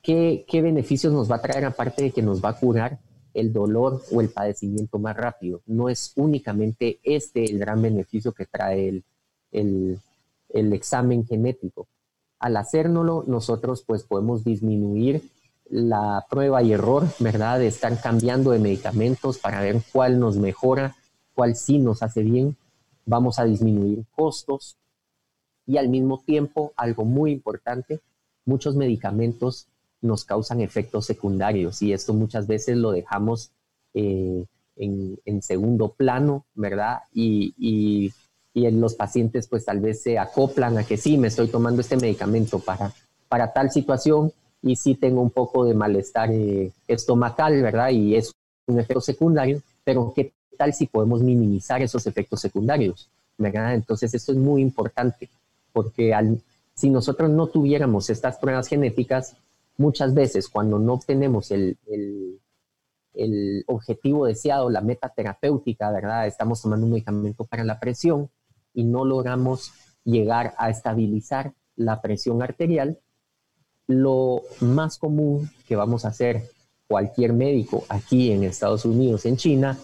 ¿qué, 0.01 0.45
¿qué, 0.47 0.61
beneficios 0.61 1.13
nos 1.13 1.29
va 1.29 1.35
a 1.35 1.41
traer 1.41 1.65
aparte 1.65 2.01
de 2.03 2.11
que 2.11 2.23
nos 2.23 2.43
va 2.43 2.49
a 2.49 2.59
curar 2.59 2.99
el 3.33 3.53
dolor 3.53 4.01
o 4.11 4.21
el 4.21 4.29
padecimiento 4.29 4.97
más 4.97 5.15
rápido? 5.15 5.61
No 5.67 5.87
es 5.87 6.13
únicamente 6.15 6.99
este 7.03 7.45
el 7.45 7.59
gran 7.59 7.81
beneficio 7.81 8.31
que 8.31 8.47
trae 8.47 8.89
el, 8.89 9.03
el, 9.51 9.99
el 10.49 10.73
examen 10.73 11.25
genético. 11.25 11.87
Al 12.39 12.57
hacérnoslo, 12.57 13.23
nosotros 13.27 13.83
pues 13.85 14.03
podemos 14.03 14.43
disminuir 14.43 15.21
la 15.69 16.25
prueba 16.29 16.63
y 16.63 16.73
error, 16.73 17.07
¿verdad? 17.19 17.59
De 17.59 17.67
estar 17.67 17.99
cambiando 18.01 18.51
de 18.51 18.59
medicamentos 18.59 19.37
para 19.37 19.61
ver 19.61 19.81
cuál 19.91 20.19
nos 20.19 20.37
mejora, 20.37 20.95
cuál 21.33 21.55
sí 21.55 21.79
nos 21.79 22.03
hace 22.03 22.23
bien 22.23 22.57
vamos 23.09 23.39
a 23.39 23.45
disminuir 23.45 24.05
costos 24.15 24.77
y 25.65 25.77
al 25.77 25.89
mismo 25.89 26.21
tiempo, 26.25 26.73
algo 26.75 27.05
muy 27.05 27.31
importante, 27.31 27.99
muchos 28.45 28.75
medicamentos 28.75 29.67
nos 30.01 30.25
causan 30.25 30.61
efectos 30.61 31.05
secundarios 31.05 31.81
y 31.81 31.91
esto 31.91 32.13
muchas 32.13 32.47
veces 32.47 32.77
lo 32.77 32.91
dejamos 32.91 33.51
eh, 33.93 34.45
en, 34.75 35.41
segundo 35.41 35.89
plano, 35.89 36.45
¿verdad? 36.53 36.99
Y, 37.13 37.53
y, 37.57 38.13
en 38.53 38.81
los 38.81 38.93
pacientes 38.95 39.47
pues 39.47 39.63
tal 39.63 39.79
vez 39.79 40.01
se 40.01 40.19
acoplan 40.19 40.77
a 40.77 40.83
que 40.83 40.97
sí, 40.97 41.17
me 41.17 41.29
estoy 41.29 41.47
tomando 41.47 41.79
este 41.79 41.95
medicamento 41.95 42.59
para, 42.59 42.93
para 43.29 43.53
tal 43.53 43.71
situación 43.71 44.33
y 44.61 44.75
sí 44.75 44.95
tengo 44.95 45.21
un 45.21 45.31
poco 45.31 45.65
de 45.65 45.73
malestar 45.73 46.31
eh, 46.31 46.71
estomacal, 46.87 47.61
¿verdad? 47.61 47.89
Y 47.89 48.15
es 48.15 48.33
un 48.67 48.79
efecto 48.79 49.01
secundario, 49.01 49.61
pero 49.83 50.13
¿qué 50.15 50.33
tal 50.57 50.73
si 50.73 50.87
podemos 50.87 51.21
minimizar 51.21 51.81
esos 51.81 52.05
efectos 52.05 52.41
secundarios? 52.41 53.09
¿verdad? 53.39 53.73
Entonces, 53.73 54.13
esto 54.13 54.33
es 54.33 54.37
muy 54.37 54.61
importante, 54.61 55.29
porque 55.71 56.13
al, 56.13 56.41
si 56.75 56.89
nosotros 56.89 57.29
no 57.29 57.47
tuviéramos 57.47 58.09
estas 58.09 58.37
pruebas 58.37 58.67
genéticas, 58.67 59.35
muchas 59.77 60.13
veces 60.13 60.49
cuando 60.49 60.77
no 60.77 60.93
obtenemos 60.93 61.49
el, 61.51 61.77
el, 61.87 62.39
el 63.13 63.63
objetivo 63.67 64.25
deseado, 64.25 64.69
la 64.69 64.81
meta 64.81 65.09
terapéutica, 65.09 65.89
¿verdad? 65.89 66.27
Estamos 66.27 66.61
tomando 66.61 66.85
un 66.85 66.91
medicamento 66.91 67.45
para 67.45 67.63
la 67.63 67.79
presión 67.79 68.29
y 68.73 68.83
no 68.83 69.05
logramos 69.05 69.71
llegar 70.03 70.53
a 70.57 70.69
estabilizar 70.69 71.53
la 71.75 72.01
presión 72.01 72.43
arterial, 72.43 72.99
lo 73.89 74.43
más 74.61 74.99
común 74.99 75.49
que 75.67 75.75
vamos 75.75 76.05
a 76.05 76.09
hacer 76.09 76.43
cualquier 76.87 77.33
médico 77.33 77.85
aquí 77.89 78.31
en 78.31 78.43
Estados 78.43 78.85
Unidos, 78.85 79.25
en 79.25 79.35
China, 79.35 79.79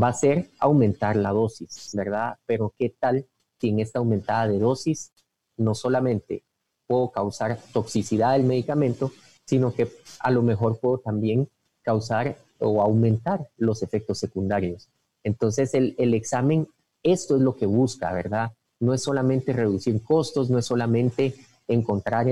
va 0.00 0.08
a 0.08 0.12
ser 0.12 0.50
aumentar 0.60 1.16
la 1.16 1.30
dosis, 1.30 1.90
¿verdad? 1.94 2.36
Pero 2.46 2.72
¿qué 2.78 2.94
tal 2.96 3.26
si 3.60 3.70
en 3.70 3.80
esta 3.80 3.98
aumentada 3.98 4.46
de 4.46 4.60
dosis 4.60 5.12
no 5.56 5.74
solamente 5.74 6.44
puedo 6.86 7.10
causar 7.10 7.58
toxicidad 7.72 8.34
del 8.34 8.44
medicamento, 8.44 9.10
sino 9.44 9.74
que 9.74 9.90
a 10.20 10.30
lo 10.30 10.42
mejor 10.42 10.78
puedo 10.78 10.98
también 10.98 11.48
causar 11.82 12.38
o 12.60 12.80
aumentar 12.80 13.48
los 13.56 13.82
efectos 13.82 14.20
secundarios? 14.20 14.88
Entonces 15.24 15.74
el, 15.74 16.14
examen, 16.14 16.68
esto 17.02 17.34
es 17.34 17.42
lo 17.42 17.56
que 17.56 17.66
busca, 17.66 18.12
¿verdad? 18.12 18.52
No 18.78 18.94
es 18.94 19.02
solamente 19.02 19.52
reducir 19.52 20.00
costos, 20.04 20.50
no 20.50 20.58
es 20.60 20.66
solamente 20.66 21.34
encontrar 21.66 22.28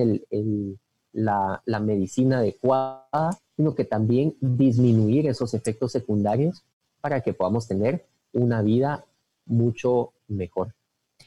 la, 1.12 1.62
la 1.64 1.80
medicina 1.80 2.38
adecuada, 2.38 3.38
sino 3.56 3.74
que 3.74 3.84
también 3.84 4.36
disminuir 4.40 5.26
esos 5.26 5.54
efectos 5.54 5.92
secundarios 5.92 6.64
para 7.00 7.20
que 7.20 7.32
podamos 7.32 7.66
tener 7.66 8.06
una 8.32 8.62
vida 8.62 9.04
mucho 9.46 10.12
mejor. 10.28 10.74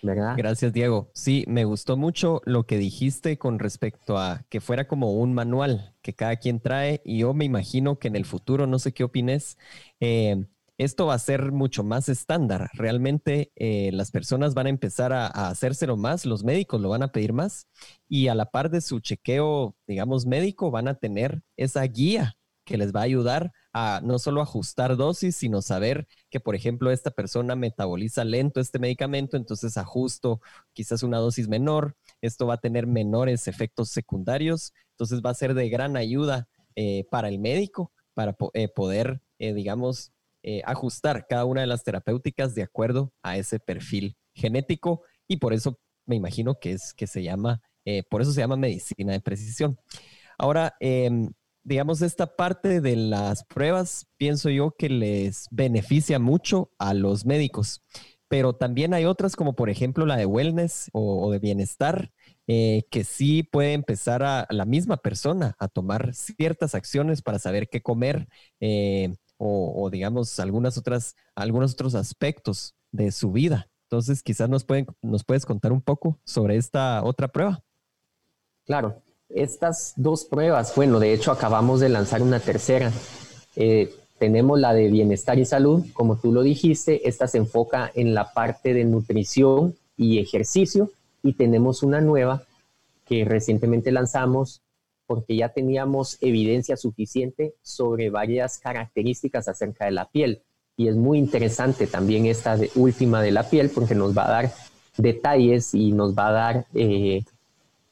Gracias, 0.02 0.74
Diego. 0.74 1.12
Sí, 1.14 1.46
me 1.48 1.66
gustó 1.66 1.96
mucho 1.96 2.42
lo 2.46 2.64
que 2.64 2.78
dijiste 2.78 3.38
con 3.38 3.60
respecto 3.60 4.18
a 4.18 4.44
que 4.50 4.62
fuera 4.62 4.88
como 4.88 5.14
un 5.14 5.34
manual 5.34 5.94
que 6.02 6.14
cada 6.14 6.38
quien 6.38 6.60
trae 6.60 7.02
y 7.06 7.20
yo 7.20 7.34
me 7.34 7.46
imagino 7.46 8.00
que 8.00 8.08
en 8.08 8.16
el 8.16 8.26
futuro, 8.26 8.66
no 8.66 8.80
sé 8.80 8.94
qué 8.94 9.04
opines, 9.04 9.58
eh, 10.00 10.46
esto 10.84 11.06
va 11.06 11.14
a 11.14 11.20
ser 11.20 11.52
mucho 11.52 11.84
más 11.84 12.10
estándar. 12.10 12.72
Realmente 12.74 13.52
eh, 13.56 13.92
las 13.94 14.10
personas 14.10 14.56
van 14.56 14.66
a 14.66 14.72
empezar 14.72 15.14
a, 15.14 15.28
a, 15.28 15.50
hacérselo 15.50 15.96
más, 15.96 16.26
los 16.26 16.44
médicos 16.44 16.82
lo 16.82 16.90
van 16.90 17.04
a 17.04 17.12
pedir 17.12 17.34
más 17.34 17.68
y 18.10 18.30
a 18.30 18.36
la 18.36 18.50
par 18.50 18.72
de 18.72 18.82
su 18.82 19.00
chequeo, 19.00 19.76
digamos, 19.86 20.26
médico, 20.26 20.72
van 20.72 20.88
a 20.88 20.96
tener 20.96 21.44
esa 21.56 21.84
guía 21.84 22.36
que 22.66 22.78
les 22.78 22.94
va 22.94 23.02
a 23.02 23.04
ayudar 23.04 23.52
a 23.74 24.02
no 24.04 24.18
solo 24.18 24.42
ajustar 24.42 24.98
dosis, 24.98 25.36
sino 25.36 25.62
saber 25.62 26.08
que, 26.32 26.40
por 26.40 26.56
ejemplo, 26.56 26.90
esta 26.90 27.12
persona 27.12 27.56
metaboliza 27.56 28.24
lento 28.24 28.60
este 28.60 28.80
medicamento, 28.80 29.38
entonces 29.38 29.78
ajusto 29.78 30.42
quizás 30.74 31.04
una 31.04 31.20
dosis 31.20 31.48
menor, 31.48 31.96
esto 32.22 32.48
va 32.48 32.56
a 32.56 32.60
tener 32.60 32.88
menores 32.88 33.48
efectos 33.48 33.90
secundarios, 33.90 34.74
entonces 34.94 35.22
va 35.24 35.30
a 35.30 35.36
ser 35.36 35.54
de 35.54 35.70
gran 35.70 35.96
ayuda 35.96 36.48
eh, 36.76 37.06
para 37.12 37.30
el 37.30 37.38
médico, 37.38 37.92
para 38.16 38.36
eh, 38.54 38.68
poder, 38.68 39.22
digamos, 39.38 40.12
ajustar 40.66 41.28
cada 41.30 41.46
una 41.46 41.62
de 41.62 41.68
las 41.68 41.84
terapéuticas 41.84 42.56
de 42.56 42.64
acuerdo 42.64 43.14
a 43.22 43.38
ese 43.38 43.60
perfil 43.60 44.16
genético 44.34 45.04
y 45.28 45.38
por 45.38 45.54
eso 45.54 45.80
me 46.06 46.16
imagino 46.16 46.60
que 46.60 46.72
es 46.72 46.94
que 46.94 47.08
se 47.08 47.24
llama, 47.24 47.62
por 48.10 48.22
eso 48.22 48.32
se 48.32 48.42
llama 48.42 48.56
medicina 48.58 49.14
de 49.14 49.22
precisión. 49.22 49.78
Ahora, 50.38 50.74
em, 50.80 51.30
digamos, 51.64 52.02
esta 52.02 52.36
parte 52.36 52.82
de 52.82 52.96
las 52.96 53.44
pruebas, 53.46 54.08
pienso 54.18 54.50
yo 54.50 54.76
que 54.78 54.90
les 54.90 55.48
beneficia 55.52 56.20
mucho 56.20 56.72
a 56.80 56.94
los 56.94 57.26
médicos, 57.26 57.84
pero 58.28 58.54
también 58.54 58.94
hay 58.94 59.06
otras 59.06 59.36
como 59.36 59.56
por 59.56 59.70
ejemplo 59.70 60.06
la 60.06 60.18
de 60.18 60.26
wellness 60.26 60.90
o, 60.94 61.32
de 61.32 61.40
bienestar, 61.40 62.12
eh, 62.48 62.84
que 62.90 63.04
sí 63.04 63.44
puede 63.44 63.74
empezar 63.74 64.24
a, 64.24 64.48
la 64.50 64.66
misma 64.66 64.98
persona 64.98 65.56
a 65.60 65.68
tomar 65.68 66.14
ciertas 66.14 66.76
acciones 66.76 67.22
para 67.22 67.40
saber 67.40 67.70
qué 67.70 67.82
comer 67.82 68.28
eh, 68.60 69.16
o, 69.44 69.90
digamos 69.90 70.40
algunas 70.40 70.78
otras, 70.78 71.16
algunos 71.36 71.74
otros 71.74 71.96
aspectos 71.96 72.76
de 72.92 73.12
su 73.12 73.32
vida. 73.32 73.68
Entonces, 73.90 74.22
quizás 74.22 74.48
nos, 74.48 74.64
pueden, 74.64 74.86
nos 75.02 75.24
puedes 75.24 75.46
contar 75.46 75.72
un 75.72 75.82
poco 75.82 76.20
sobre 76.24 76.58
esta 76.58 77.04
otra 77.04 77.28
prueba. 77.28 77.64
Claro, 78.66 79.02
estas 79.30 79.94
dos 79.96 80.26
pruebas, 80.26 80.76
bueno, 80.76 81.00
de 81.00 81.14
hecho 81.14 81.32
acabamos 81.32 81.80
de 81.80 81.90
lanzar 81.90 82.22
una 82.22 82.40
tercera. 82.40 82.92
Eh, 83.56 83.92
tenemos 84.20 84.60
la 84.60 84.74
de 84.74 84.90
bienestar 84.90 85.40
y 85.40 85.46
salud, 85.46 85.86
como 85.94 86.18
tú 86.18 86.32
lo 86.32 86.44
dijiste, 86.44 87.10
esta 87.10 87.28
se 87.28 87.40
enfoca 87.40 87.92
en 87.96 88.14
la 88.14 88.34
parte 88.34 88.76
de 88.76 88.86
nutrición 88.86 89.76
y 89.98 90.20
ejercicio 90.20 90.92
y 91.24 91.34
tenemos 91.34 91.82
una 91.82 92.00
nueva 92.00 92.44
que 93.08 93.26
recientemente 93.26 93.92
lanzamos 93.92 94.62
porque 95.12 95.36
ya 95.36 95.50
teníamos 95.50 96.18
evidencia 96.22 96.78
suficiente 96.78 97.54
sobre 97.62 98.10
varias 98.10 98.60
características 98.60 99.50
acerca 99.50 99.84
de 99.84 99.92
la 99.92 100.06
piel. 100.06 100.42
Y 100.78 100.88
es 100.88 100.96
muy 100.96 101.20
interesante 101.20 101.86
también 101.86 102.28
esta 102.28 102.58
última 102.76 103.22
de 103.22 103.32
la 103.32 103.44
piel 103.44 103.70
porque 103.72 103.94
nos 103.94 104.18
va 104.18 104.28
a 104.28 104.32
dar 104.32 104.54
detalles 104.96 105.74
y 105.74 105.92
nos 105.92 106.18
va 106.18 106.30
a 106.30 106.32
dar 106.32 106.66
eh, 106.74 107.26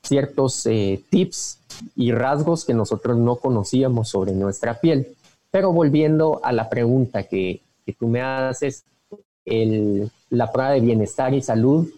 ciertos 0.01 0.65
eh, 0.65 1.03
tips 1.09 1.59
y 1.97 2.13
rasgos 2.13 2.63
que 2.63 2.73
nosotros 2.73 3.17
no 3.17 3.35
conocíamos 3.35 4.07
sobre 4.07 4.31
nuestra 4.31 4.79
piel. 4.79 5.09
Pero 5.51 5.73
volviendo 5.73 6.39
a 6.41 6.53
la 6.53 6.69
pregunta 6.69 7.23
que, 7.23 7.59
tú 7.99 8.07
me 8.07 8.21
haces, 8.21 8.85
el, 9.43 10.09
la 10.29 10.53
prueba 10.53 10.71
de 10.71 10.79
bienestar 10.79 11.33
y 11.33 11.41
salud, 11.41 11.89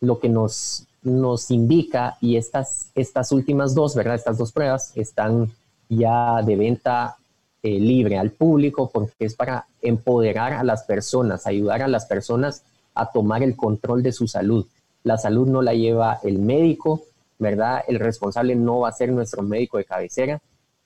lo 0.00 0.18
que 0.18 0.28
nos, 0.28 0.85
nos 1.06 1.50
indica, 1.50 2.18
y 2.20 2.36
estas, 2.36 2.90
estas 2.94 3.32
últimas 3.32 3.74
dos, 3.74 3.94
¿verdad? 3.94 4.16
Estas 4.16 4.38
dos 4.38 4.52
pruebas 4.52 4.92
están 4.96 5.50
ya 5.88 6.42
de 6.42 6.56
venta 6.56 7.16
eh, 7.62 7.80
libre 7.80 8.18
al 8.18 8.30
público 8.30 8.90
porque 8.92 9.14
es 9.20 9.34
para 9.34 9.66
empoderar 9.80 10.52
a 10.52 10.64
las 10.64 10.82
personas, 10.84 11.46
ayudar 11.46 11.82
a 11.82 11.88
las 11.88 12.06
personas 12.06 12.62
a 12.94 13.10
tomar 13.10 13.42
el 13.42 13.56
control 13.56 14.02
de 14.02 14.12
su 14.12 14.26
salud. 14.26 14.66
La 15.04 15.16
salud 15.16 15.46
no 15.46 15.62
la 15.62 15.74
lleva 15.74 16.18
el 16.22 16.38
médico, 16.38 17.02
¿verdad? 17.38 17.82
El 17.86 18.00
responsable 18.00 18.56
no 18.56 18.80
va 18.80 18.88
a 18.88 18.92
ser 18.92 19.12
nuestro 19.12 19.42
médico 19.42 19.78
de 19.78 19.84
cabecera. 19.84 20.40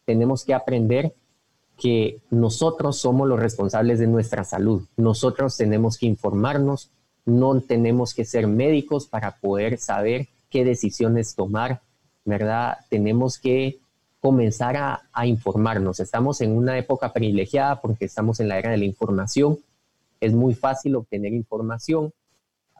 Tenemos 0.04 0.44
que 0.44 0.54
aprender 0.54 1.14
que 1.78 2.20
nosotros 2.30 2.98
somos 2.98 3.26
los 3.26 3.40
responsables 3.40 3.98
de 3.98 4.06
nuestra 4.06 4.44
salud. 4.44 4.83
Nosotros 4.96 5.56
tenemos 5.56 5.96
que 5.96 6.06
informarnos, 6.06 6.90
no 7.30 7.60
tenemos 7.60 8.14
que 8.14 8.24
ser 8.24 8.46
médicos 8.46 9.06
para 9.06 9.36
poder 9.36 9.78
saber 9.78 10.28
qué 10.50 10.64
decisiones 10.64 11.34
tomar, 11.34 11.80
¿verdad? 12.24 12.78
Tenemos 12.88 13.38
que 13.38 13.78
comenzar 14.20 14.76
a, 14.76 15.26
informarnos. 15.26 16.00
Estamos 16.00 16.40
en 16.40 16.56
una 16.56 16.76
época 16.76 17.12
privilegiada 17.12 17.80
porque 17.80 18.04
estamos 18.04 18.40
en 18.40 18.48
la 18.48 18.58
era 18.58 18.70
de 18.70 18.76
la 18.76 18.84
información. 18.84 19.58
Es 20.20 20.34
muy 20.34 20.54
fácil 20.54 20.96
obtener 20.96 21.32
información, 21.32 22.12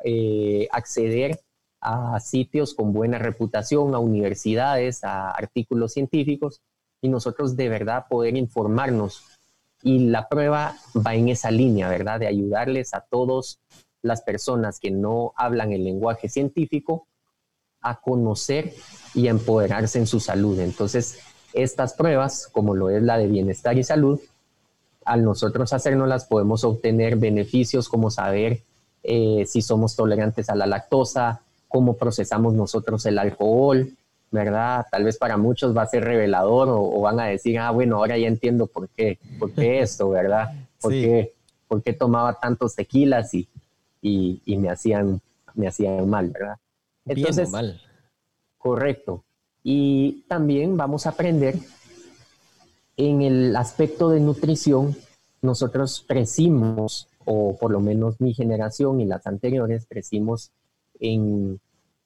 eh, 0.04 0.68
acceder 0.70 1.40
a 1.80 2.20
sitios 2.20 2.74
con 2.74 2.92
buena 2.92 3.18
reputación, 3.18 3.94
a 3.94 3.98
universidades, 3.98 5.02
a 5.02 5.30
artículos 5.30 5.94
científicos 5.94 6.60
y 7.00 7.08
nosotros 7.08 7.56
de 7.56 7.70
verdad 7.70 8.04
poder 8.08 8.36
informarnos. 8.36 9.22
Y 9.82 10.10
la 10.10 10.28
prueba 10.28 10.76
va 10.94 11.14
en 11.14 11.30
esa 11.30 11.50
línea, 11.50 11.88
¿verdad? 11.88 12.20
De 12.20 12.26
ayudarles 12.26 12.92
a 12.92 13.00
todas 13.00 13.58
las 14.02 14.22
personas 14.22 14.80
que 14.80 14.90
no 14.90 15.32
hablan 15.36 15.72
el 15.72 15.84
lenguaje 15.84 16.28
científico 16.28 17.06
a 17.80 18.00
conocer 18.00 18.72
y 19.14 19.28
a 19.28 19.30
empoderarse 19.30 19.98
en 19.98 20.06
su 20.06 20.20
salud. 20.20 20.58
Entonces, 20.60 21.18
estas 21.52 21.94
pruebas, 21.94 22.48
como 22.50 22.74
lo 22.74 22.90
es 22.90 23.02
la 23.02 23.18
de 23.18 23.26
bienestar 23.26 23.76
y 23.78 23.84
salud, 23.84 24.20
al 25.04 25.24
nosotros 25.24 25.72
las 26.06 26.26
podemos 26.26 26.62
obtener 26.64 27.16
beneficios 27.16 27.88
como 27.88 28.10
saber 28.10 28.62
eh, 29.02 29.44
si 29.46 29.62
somos 29.62 29.96
tolerantes 29.96 30.50
a 30.50 30.54
la 30.54 30.66
lactosa, 30.66 31.40
cómo 31.68 31.96
procesamos 31.96 32.52
nosotros 32.52 33.06
el 33.06 33.18
alcohol, 33.18 33.90
¿verdad? 34.30 34.86
Tal 34.90 35.04
vez 35.04 35.16
para 35.16 35.36
muchos 35.36 35.76
va 35.76 35.82
a 35.82 35.86
ser 35.86 36.04
revelador 36.04 36.68
o, 36.70 37.00
van 37.00 37.18
a 37.18 37.26
decir, 37.26 37.58
ah, 37.58 37.70
bueno, 37.70 37.96
ahora 37.96 38.18
ya 38.18 38.28
entiendo 38.28 38.66
por 38.66 38.88
qué, 38.90 39.18
por 39.38 39.52
qué 39.52 39.80
esto, 39.80 40.10
¿verdad? 40.10 40.50
¿Por, 40.80 40.92
qué, 40.92 41.32
por 41.66 41.82
qué 41.82 41.92
tomaba 41.92 42.34
tantos 42.34 42.74
tequilas 42.74 43.32
y, 43.34 43.48
y, 44.00 44.40
y, 44.44 44.56
me, 44.56 44.70
hacían, 44.70 45.20
me 45.54 45.68
hacían 45.68 46.08
mal, 46.08 46.30
¿verdad? 46.30 46.56
Entonces, 47.06 47.50
mal. 47.50 47.80
Correcto. 48.58 49.24
Y 49.62 50.24
también 50.28 50.76
vamos 50.76 51.06
a 51.06 51.10
aprender 51.10 51.56
en 52.96 53.22
el 53.22 53.56
aspecto 53.56 54.10
de 54.10 54.20
nutrición, 54.20 54.96
nosotros 55.42 56.04
crecimos, 56.06 57.08
o 57.24 57.56
por 57.56 57.70
lo 57.70 57.80
menos 57.80 58.20
mi 58.20 58.34
generación 58.34 59.00
y 59.00 59.06
las 59.06 59.26
anteriores, 59.26 59.86
crecimos 59.88 60.52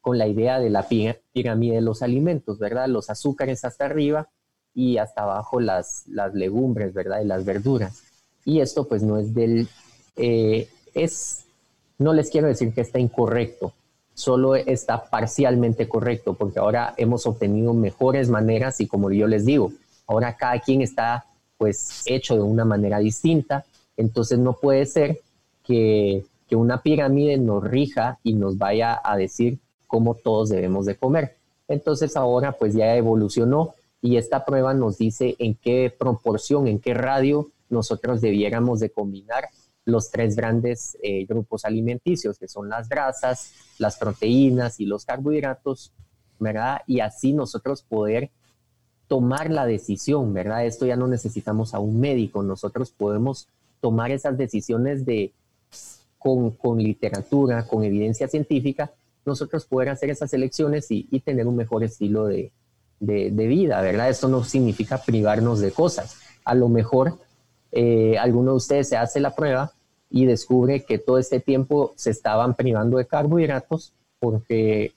con 0.01 0.19
la 0.19 0.29
idea 0.29 0.61
de 0.61 0.71
la 0.71 0.87
pirámide 1.33 1.75
de 1.75 1.81
los 1.81 2.03
alimentos, 2.03 2.59
¿verdad? 2.59 2.89
Los 2.89 3.11
azúcares 3.11 3.65
hasta 3.65 3.87
arriba 3.87 4.29
y 4.73 4.99
hasta 4.99 5.23
abajo 5.23 5.61
las, 5.61 6.07
las 6.07 6.35
legumbres, 6.35 6.95
¿verdad? 6.95 7.23
Y 7.23 7.27
las 7.27 7.45
verduras. 7.45 8.03
Y 8.45 8.61
esto 8.61 8.87
pues 8.87 9.03
no 9.03 9.19
es 9.19 9.35
del, 9.35 9.69
eh, 10.17 10.69
es, 10.95 11.44
no 12.05 12.13
les 12.13 12.31
quiero 12.31 12.47
decir 12.47 12.73
que 12.73 12.83
está 12.83 12.99
incorrecto, 12.99 13.73
solo 14.15 14.55
está 14.55 15.05
parcialmente 15.11 15.89
correcto, 15.89 16.35
porque 16.35 16.59
ahora 16.59 16.95
hemos 16.97 17.27
obtenido 17.27 17.75
mejores 17.75 18.29
maneras 18.29 18.81
y 18.81 18.87
como 18.87 19.11
yo 19.11 19.27
les 19.27 19.45
digo, 19.45 19.73
ahora 20.07 20.37
cada 20.37 20.61
quien 20.61 20.83
está 20.83 21.25
pues 21.59 22.03
hecho 22.07 22.37
de 22.37 22.43
una 22.43 22.65
manera 22.65 22.99
distinta, 22.99 23.65
entonces 23.97 24.39
no 24.39 24.53
puede 24.55 24.87
ser 24.87 25.21
que 25.65 26.25
que 26.49 26.57
una 26.57 26.83
pirámide 26.83 27.39
nos 27.39 27.65
rija 27.65 28.19
y 28.23 28.35
nos 28.35 28.59
vaya 28.59 29.01
a 29.03 29.17
decir 29.17 29.59
cómo 29.87 30.15
todos 30.15 30.49
debemos 30.49 30.87
de 30.87 30.97
comer. 30.97 31.37
Entonces 31.69 32.17
ahora 32.17 32.53
pues 32.53 32.75
ya 32.75 32.95
evolucionó 32.97 33.75
y 34.03 34.17
esta 34.17 34.45
prueba 34.45 34.75
nos 34.75 34.99
dice 34.99 35.35
en 35.39 35.55
qué 35.55 35.95
proporción, 35.97 36.67
en 36.67 36.79
qué 36.79 36.93
radio 36.93 37.49
nosotros 37.71 38.21
debiéramos 38.21 38.81
de 38.81 38.91
combinar 38.91 39.49
los 39.85 40.11
tres 40.11 40.37
grandes 40.37 40.97
eh, 41.03 41.25
grupos 41.27 41.65
alimenticios, 41.65 42.39
que 42.39 42.49
son 42.49 42.69
las 42.69 42.89
grasas, 42.89 43.53
las 43.79 43.97
proteínas 43.97 44.81
y 44.81 44.87
los 44.87 45.05
carbohidratos, 45.05 45.93
¿verdad? 46.39 46.81
Y 46.87 47.01
así 47.01 47.33
nosotros 47.33 47.83
poder 47.83 48.31
tomar 49.09 49.51
la 49.51 49.67
decisión, 49.67 50.33
¿verdad? 50.33 50.65
Esto 50.65 50.87
ya 50.87 50.97
no 50.97 51.07
necesitamos 51.07 51.75
a 51.75 51.79
un 51.79 52.01
médico, 52.01 52.43
nosotros 52.43 52.91
podemos 52.91 53.49
tomar 53.81 54.11
esas 54.11 54.39
decisiones 54.39 55.05
de 55.05 55.33
con, 56.19 56.79
literatura, 56.79 57.67
con 57.67 57.85
evidencia 57.85 58.29
científica, 58.29 58.91
nosotros 59.27 59.67
poder 59.67 59.91
hacer 59.91 60.09
esas 60.09 60.33
elecciones 60.33 60.87
y, 60.89 61.05
tener 61.21 61.47
un 61.47 61.57
mejor 61.57 61.85
estilo 61.85 62.27
de, 62.27 62.51
vida, 62.99 63.83
¿verdad? 63.83 64.09
Esto 64.09 64.29
no 64.29 64.43
significa 64.43 65.03
privarnos 65.03 65.61
de 65.61 65.71
cosas. 65.71 66.17
A 66.47 66.55
lo 66.55 66.71
mejor 66.71 67.19
eh, 67.77 68.17
alguno 68.19 68.53
de 68.53 68.57
ustedes 68.59 68.89
se 68.89 68.97
hace 68.97 69.19
la 69.19 69.35
prueba 69.35 69.73
y 70.09 70.27
descubre 70.27 70.85
que 70.85 70.99
todo 70.99 71.19
este 71.19 71.41
tiempo 71.41 71.93
se 71.97 72.11
estaban 72.11 72.55
privando 72.55 72.99
de 72.99 73.07
carbohidratos 73.07 73.93
porque 74.21 74.95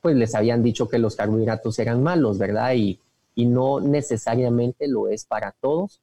pues 0.00 0.16
les 0.16 0.34
habían 0.34 0.62
dicho 0.62 0.88
que 0.88 0.98
los 0.98 1.16
carbohidratos 1.16 1.78
eran 1.78 2.02
malos, 2.02 2.38
¿verdad? 2.38 2.74
Y, 2.74 3.00
no 3.36 3.80
necesariamente 3.80 4.86
lo 4.86 5.08
es 5.08 5.24
para 5.24 5.52
todos 5.60 6.00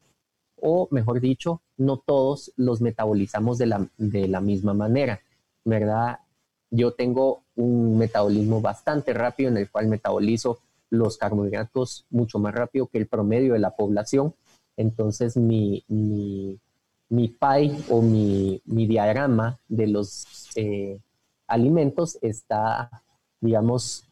o 0.57 0.87
mejor 0.91 1.21
dicho, 1.21 1.61
no 1.77 1.97
todos 1.97 2.51
los 2.57 2.81
metabolizamos 2.81 3.57
de 3.57 3.65
la, 3.67 3.87
de 3.97 4.27
la 4.27 4.41
misma 4.41 4.73
manera, 4.73 5.21
¿verdad? 5.63 6.19
Yo 6.69 6.91
tengo 6.91 7.43
un 7.55 7.97
metabolismo 7.97 8.59
bastante 8.61 9.13
rápido 9.13 9.49
en 9.49 9.57
el 9.57 9.71
cual 9.71 9.87
metabolizo 9.87 10.59
los 10.91 11.17
carbohidratos 11.17 12.05
mucho 12.09 12.37
más 12.37 12.53
rápido 12.53 12.87
que 12.87 12.97
el 12.99 13.07
promedio 13.07 13.53
de 13.53 13.59
la 13.59 13.75
población. 13.75 14.35
Entonces 14.77 15.37
mi, 15.37 15.83
mi, 15.87 16.59
mi 17.09 17.27
pie 17.27 17.77
o 17.89 18.01
mi, 18.01 18.61
mi, 18.65 18.87
diagrama 18.87 19.59
de 19.67 19.87
los 19.87 20.49
eh, 20.55 20.99
alimentos 21.47 22.17
está, 22.21 22.89
digamos, 23.39 24.07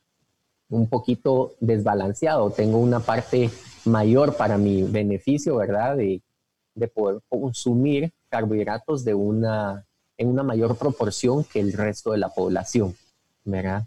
un 0.70 0.88
poquito 0.88 1.54
desbalanceado. 1.60 2.52
Tengo 2.52 2.80
una 2.80 3.00
parte 3.00 3.50
mayor 3.86 4.36
para 4.38 4.58
mi 4.58 4.84
beneficio, 4.84 5.56
¿verdad? 5.56 5.98
De 5.98 6.22
de 6.80 6.88
poder 6.88 7.22
consumir 7.28 8.12
carbohidratos 8.30 9.04
de 9.04 9.14
una, 9.14 9.86
en 10.18 10.30
una 10.30 10.44
mayor 10.44 10.78
proporción 10.78 11.44
que 11.44 11.60
el 11.60 11.74
resto 11.74 12.12
de 12.12 12.18
la 12.18 12.30
población, 12.30 12.96
¿verdad? 13.44 13.84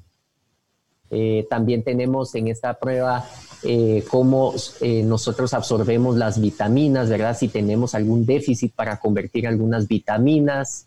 Eh, 1.15 1.47
también 1.51 1.83
tenemos 1.83 2.35
en 2.35 2.49
esta 2.49 2.73
prueba 2.73 3.29
eh, 3.65 4.03
cómo 4.11 4.55
eh, 4.81 5.03
nosotros 5.03 5.53
absorbemos 5.53 6.17
las 6.17 6.41
vitaminas, 6.41 7.11
¿verdad? 7.11 7.37
Si 7.37 7.49
tenemos 7.49 7.95
algún 7.95 8.25
déficit 8.25 8.73
para 8.75 8.99
convertir 8.99 9.47
algunas 9.47 9.87
vitaminas, 9.87 10.87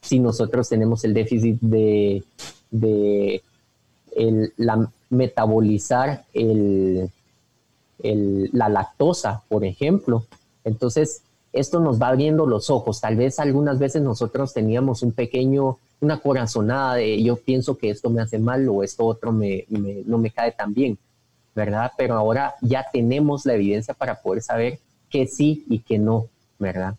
si 0.00 0.18
nosotros 0.18 0.70
tenemos 0.70 1.04
el 1.04 1.12
déficit 1.12 1.60
de, 1.60 2.22
la, 4.56 4.90
metabolizar 5.10 6.24
el, 6.32 7.10
la 8.02 8.70
lactosa, 8.70 9.42
por 9.46 9.66
ejemplo. 9.66 10.24
Entonces, 10.64 11.20
esto 11.52 11.80
nos 11.80 12.00
va 12.00 12.08
abriendo 12.08 12.46
los 12.46 12.70
ojos. 12.70 13.02
Tal 13.02 13.16
vez 13.16 13.38
algunas 13.38 13.78
veces 13.78 14.00
nosotros 14.00 14.54
teníamos 14.54 15.02
un 15.02 15.12
pequeño 15.12 15.76
una 16.00 16.18
corazonada 16.18 16.96
de 16.96 17.22
yo 17.22 17.36
pienso 17.36 17.76
que 17.76 17.90
esto 17.90 18.10
me 18.10 18.20
hace 18.22 18.38
mal 18.38 18.68
o 18.68 18.82
esto 18.82 19.04
otro 19.04 19.32
me, 19.32 19.64
no 19.68 20.18
me 20.18 20.30
cae 20.30 20.52
tan 20.52 20.74
bien, 20.74 20.98
¿verdad? 21.54 21.92
Pero 21.96 22.14
ahora 22.14 22.54
ya 22.60 22.86
tenemos 22.92 23.46
la 23.46 23.54
evidencia 23.54 23.94
para 23.94 24.20
poder 24.20 24.42
saber 24.42 24.78
que 25.08 25.26
sí 25.26 25.64
y 25.68 25.78
que 25.78 25.98
no, 25.98 26.28
¿verdad? 26.58 26.94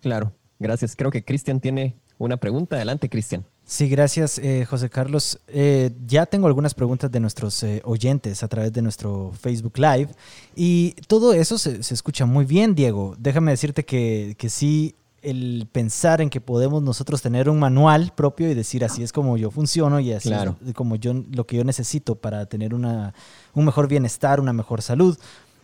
Claro, 0.00 0.32
gracias. 0.58 0.94
Creo 0.94 1.10
que 1.10 1.24
Cristian 1.24 1.60
tiene 1.60 1.94
una 2.18 2.36
pregunta. 2.36 2.76
Adelante, 2.76 3.08
Cristian. 3.08 3.44
Sí, 3.64 3.86
gracias, 3.88 4.38
eh, 4.38 4.64
José 4.64 4.88
Carlos. 4.88 5.38
Eh, 5.46 5.90
ya 6.06 6.24
tengo 6.24 6.46
algunas 6.46 6.72
preguntas 6.72 7.12
de 7.12 7.20
nuestros 7.20 7.62
eh, 7.62 7.82
oyentes 7.84 8.42
a 8.42 8.48
través 8.48 8.72
de 8.72 8.80
nuestro 8.80 9.32
Facebook 9.38 9.76
Live 9.76 10.08
y 10.56 10.92
todo 11.06 11.34
eso 11.34 11.58
se, 11.58 11.78
escucha 11.78 12.24
muy 12.24 12.46
bien, 12.46 12.74
Diego. 12.74 13.14
Déjame 13.18 13.50
decirte 13.50 13.84
que, 13.84 14.34
que, 14.38 14.48
sí, 14.48 14.94
el 15.22 15.68
pensar 15.70 16.20
en 16.20 16.30
que 16.30 16.40
podemos 16.40 16.82
nosotros 16.82 17.22
tener 17.22 17.48
un 17.48 17.58
manual 17.58 18.12
propio 18.14 18.50
y 18.50 18.54
decir 18.54 18.84
así 18.84 19.02
es 19.02 19.12
como 19.12 19.36
yo 19.36 19.50
funciono 19.50 20.00
y 20.00 20.12
así 20.12 20.32
es 20.32 20.74
como 20.74 20.96
yo 20.96 21.12
lo 21.32 21.46
que 21.46 21.56
yo 21.56 21.64
necesito 21.64 22.14
para 22.14 22.46
tener 22.46 22.74
una, 22.74 23.14
un 23.54 23.64
mejor 23.64 23.88
bienestar, 23.88 24.40
una 24.40 24.52
mejor 24.52 24.82
salud. 24.82 25.18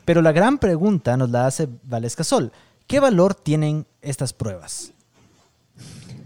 Pero 0.04 0.22
la 0.22 0.32
gran 0.32 0.58
pregunta 0.58 1.16
nos 1.16 1.30
la 1.30 1.46
hace 1.46 1.68
Valesca 1.84 2.24
Sol. 2.24 2.52
¿Qué 2.86 3.00
valor 3.00 3.34
tienen 3.34 3.86
estas 4.02 4.32
pruebas? 4.32 4.92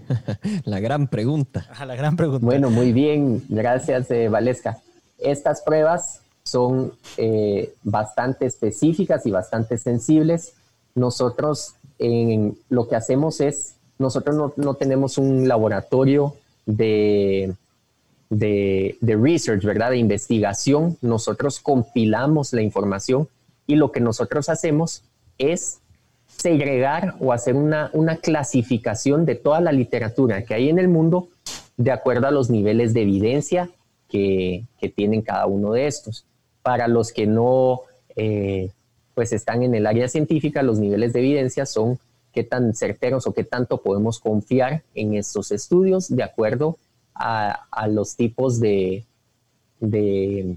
la 0.65 0.81
gran 0.81 1.07
pregunta. 1.07 1.69
la 1.87 1.95
gran 1.95 2.17
pregunta. 2.17 2.45
Bueno, 2.45 2.71
muy 2.71 2.93
bien, 2.93 3.45
gracias 3.49 4.11
eh, 4.11 4.29
Valesca. 4.29 4.79
Estas 5.19 5.63
pruebas 5.63 6.21
son 6.43 6.93
eh, 7.17 7.75
bastante 7.83 8.47
específicas 8.47 9.27
y 9.27 9.31
bastante 9.31 9.79
sensibles. 9.79 10.55
Nosotros 10.95 11.75
en, 11.99 12.57
lo 12.69 12.89
que 12.89 12.97
hacemos 12.97 13.41
es, 13.41 13.75
nosotros 13.99 14.53
no, 14.57 14.75
tenemos 14.75 15.19
un 15.19 15.49
laboratorio 15.49 16.35
de, 16.67 17.55
de, 18.31 18.97
de, 19.01 19.17
research, 19.17 19.65
¿verdad? 19.65 19.91
De 19.91 19.97
investigación. 19.97 20.97
Nosotros 21.03 21.59
compilamos 21.59 22.53
la 22.53 22.63
información 22.63 23.29
y 23.67 23.77
lo 23.77 23.91
que 23.91 24.01
nosotros 24.01 24.49
hacemos 24.49 25.03
es 25.39 25.81
segregar 26.27 27.17
o 27.21 27.33
hacer 27.33 27.57
una, 27.57 27.91
una 27.93 28.17
clasificación 28.17 29.27
de 29.27 29.35
toda 29.35 29.61
la 29.61 29.73
literatura 29.73 30.45
que 30.45 30.55
hay 30.55 30.69
en 30.69 30.79
el 30.79 30.89
mundo 30.89 31.29
de 31.77 31.91
acuerdo 31.91 32.29
a 32.29 32.31
los 32.31 32.51
niveles 32.51 32.95
de 32.95 33.03
evidencia 33.03 33.71
que, 34.09 34.65
que 34.81 34.89
tienen 34.89 35.23
cada 35.23 35.47
uno 35.47 35.73
de 35.73 35.87
estos. 35.87 36.25
Para 36.63 36.87
los 36.87 37.13
que 37.13 37.27
no 37.27 37.83
eh, 38.15 38.71
pues 39.19 39.33
están 39.33 39.65
en 39.65 39.75
el 39.75 39.85
área 39.85 40.07
científica, 40.07 40.63
los 40.63 40.79
niveles 40.79 41.13
de 41.13 41.19
evidencia 41.19 41.67
son 41.67 41.99
qué 42.33 42.45
tan 42.45 42.73
certeros 42.73 43.27
o 43.27 43.35
qué 43.35 43.43
tanto 43.43 43.79
podemos 43.79 44.21
confiar 44.21 44.85
en 44.95 45.17
estos 45.17 45.51
estudios 45.51 46.07
de 46.09 46.23
acuerdo 46.23 46.79
a, 47.17 47.67
a 47.73 47.89
los 47.89 48.15
tipos 48.15 48.61
de, 48.61 49.05
de, 49.81 50.57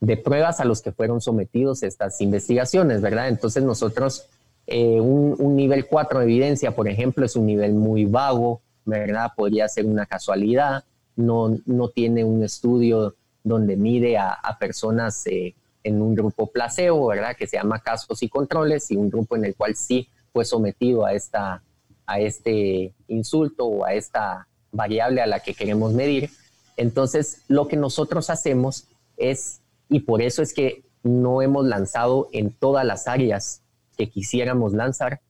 de, 0.00 0.16
pruebas 0.18 0.60
a 0.60 0.66
los 0.66 0.82
que 0.82 0.92
fueron 0.92 1.22
sometidos 1.22 1.82
estas 1.82 2.20
investigaciones, 2.20 3.00
¿verdad? 3.00 3.28
Entonces 3.28 3.64
nosotros 3.64 4.26
eh, 4.66 5.00
un, 5.00 5.56
nivel 5.56 5.86
4 5.86 6.18
de 6.18 6.24
evidencia, 6.26 6.76
por 6.76 6.88
ejemplo, 6.88 7.24
es 7.24 7.36
un 7.36 7.46
nivel 7.46 7.72
muy 7.72 8.04
vago, 8.04 8.60
¿verdad? 8.84 9.32
Podría 9.34 9.66
ser 9.66 9.86
una 9.86 10.04
casualidad, 10.04 10.84
no, 11.16 11.56
no 11.64 11.88
tiene 11.88 12.22
un 12.22 12.44
estudio 12.44 13.14
donde 13.42 13.76
mide 13.76 14.18
a, 14.18 14.38
personas 14.60 15.26
eh, 15.26 15.54
en 15.82 16.02
un 16.02 16.14
grupo 16.14 16.46
placebo, 16.46 17.06
¿verdad? 17.08 17.36
Que 17.36 17.46
se 17.46 17.56
llama 17.56 17.80
casos 17.80 18.22
y 18.22 18.28
controles, 18.28 18.90
y 18.90 18.96
un 18.96 19.10
grupo 19.10 19.36
en 19.36 19.44
el 19.44 19.54
cual 19.54 19.76
sí 19.76 20.08
fue 20.32 20.44
sometido 20.44 21.04
a, 21.04 21.12
esta, 21.12 21.62
a 22.06 22.20
este 22.20 22.92
insulto 23.08 23.66
o 23.66 23.84
a 23.84 23.94
esta 23.94 24.46
variable 24.72 25.20
a 25.20 25.26
la 25.26 25.40
que 25.40 25.54
queremos 25.54 25.92
medir. 25.92 26.30
Entonces, 26.76 27.42
lo 27.48 27.68
que 27.68 27.76
nosotros 27.76 28.30
hacemos 28.30 28.86
es, 29.16 29.60
y 29.88 30.00
por 30.00 30.22
eso 30.22 30.42
es 30.42 30.52
que 30.52 30.82
no 31.02 31.42
hemos 31.42 31.66
lanzado 31.66 32.28
en 32.32 32.50
todas 32.52 32.84
las 32.84 33.08
áreas 33.08 33.62
que 33.96 34.08
quisiéramos 34.08 34.72
lanzar, 34.72 35.20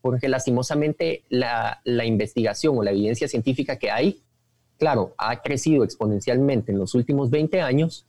porque 0.00 0.28
lastimosamente 0.28 1.24
la, 1.28 1.80
investigación 1.84 2.78
o 2.78 2.82
la 2.82 2.90
evidencia 2.90 3.28
científica 3.28 3.76
que 3.76 3.90
hay, 3.90 4.22
claro, 4.78 5.14
ha 5.18 5.42
crecido 5.42 5.84
exponencialmente 5.84 6.72
en 6.72 6.78
los 6.78 6.94
últimos 6.94 7.30
20 7.30 7.60
años, 7.60 8.06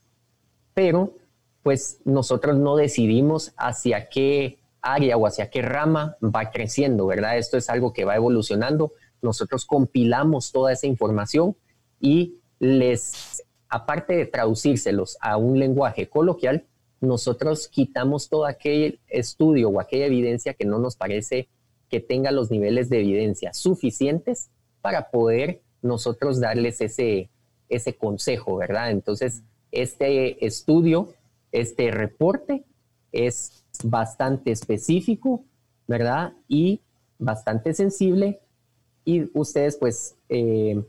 pero 0.73 1.13
pues 1.63 1.99
nosotros 2.05 2.57
no 2.57 2.75
decidimos 2.75 3.53
hacia 3.57 4.09
qué 4.09 4.59
área 4.81 5.17
o 5.17 5.27
hacia 5.27 5.49
qué 5.49 5.61
rama 5.61 6.17
va 6.23 6.51
creciendo, 6.51 7.05
¿verdad? 7.07 7.37
Esto 7.37 7.57
es 7.57 7.69
algo 7.69 7.93
que 7.93 8.05
va 8.05 8.15
evolucionando. 8.15 8.93
Nosotros 9.21 9.65
compilamos 9.65 10.51
toda 10.51 10.71
esa 10.71 10.87
información 10.87 11.55
y 11.99 12.39
les, 12.59 13.43
aparte 13.67 14.15
de 14.15 14.25
traducírselos 14.25 15.17
a 15.21 15.37
un 15.37 15.59
lenguaje 15.59 16.07
coloquial, 16.07 16.65
nosotros 17.01 17.67
quitamos 17.67 18.29
todo 18.29 18.45
aquel 18.45 18.99
estudio 19.07 19.69
o 19.69 19.79
aquella 19.79 20.05
evidencia 20.05 20.53
que 20.53 20.65
no 20.65 20.79
nos 20.79 20.95
parece 20.95 21.49
que 21.89 21.99
tenga 21.99 22.31
los 22.31 22.51
niveles 22.51 22.89
de 22.89 22.99
evidencia 22.99 23.53
suficientes 23.53 24.49
para 24.81 25.09
poder 25.09 25.61
nosotros 25.81 26.39
darles 26.39 26.81
ese, 26.81 27.29
ese 27.69 27.95
consejo, 27.95 28.57
¿verdad? 28.57 28.91
Entonces, 28.91 29.43
este 29.71 30.45
estudio, 30.45 31.13
este 31.51 31.91
reporte 31.91 32.63
es 33.11 33.63
bastante 33.83 34.51
específico, 34.51 35.43
¿verdad? 35.87 36.33
Y 36.47 36.81
bastante 37.17 37.73
sensible. 37.73 38.39
Y 39.05 39.29
ustedes, 39.37 39.77
pues, 39.77 40.15
eh, 40.29 40.81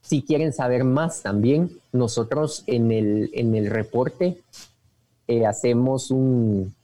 si 0.00 0.22
quieren 0.22 0.52
saber 0.52 0.84
más 0.84 1.22
también, 1.22 1.70
nosotros 1.92 2.64
en 2.66 2.92
el, 2.92 3.30
en 3.32 3.54
el 3.54 3.70
reporte 3.70 4.38
eh, 5.26 5.46
hacemos 5.46 6.10
un, 6.10 6.74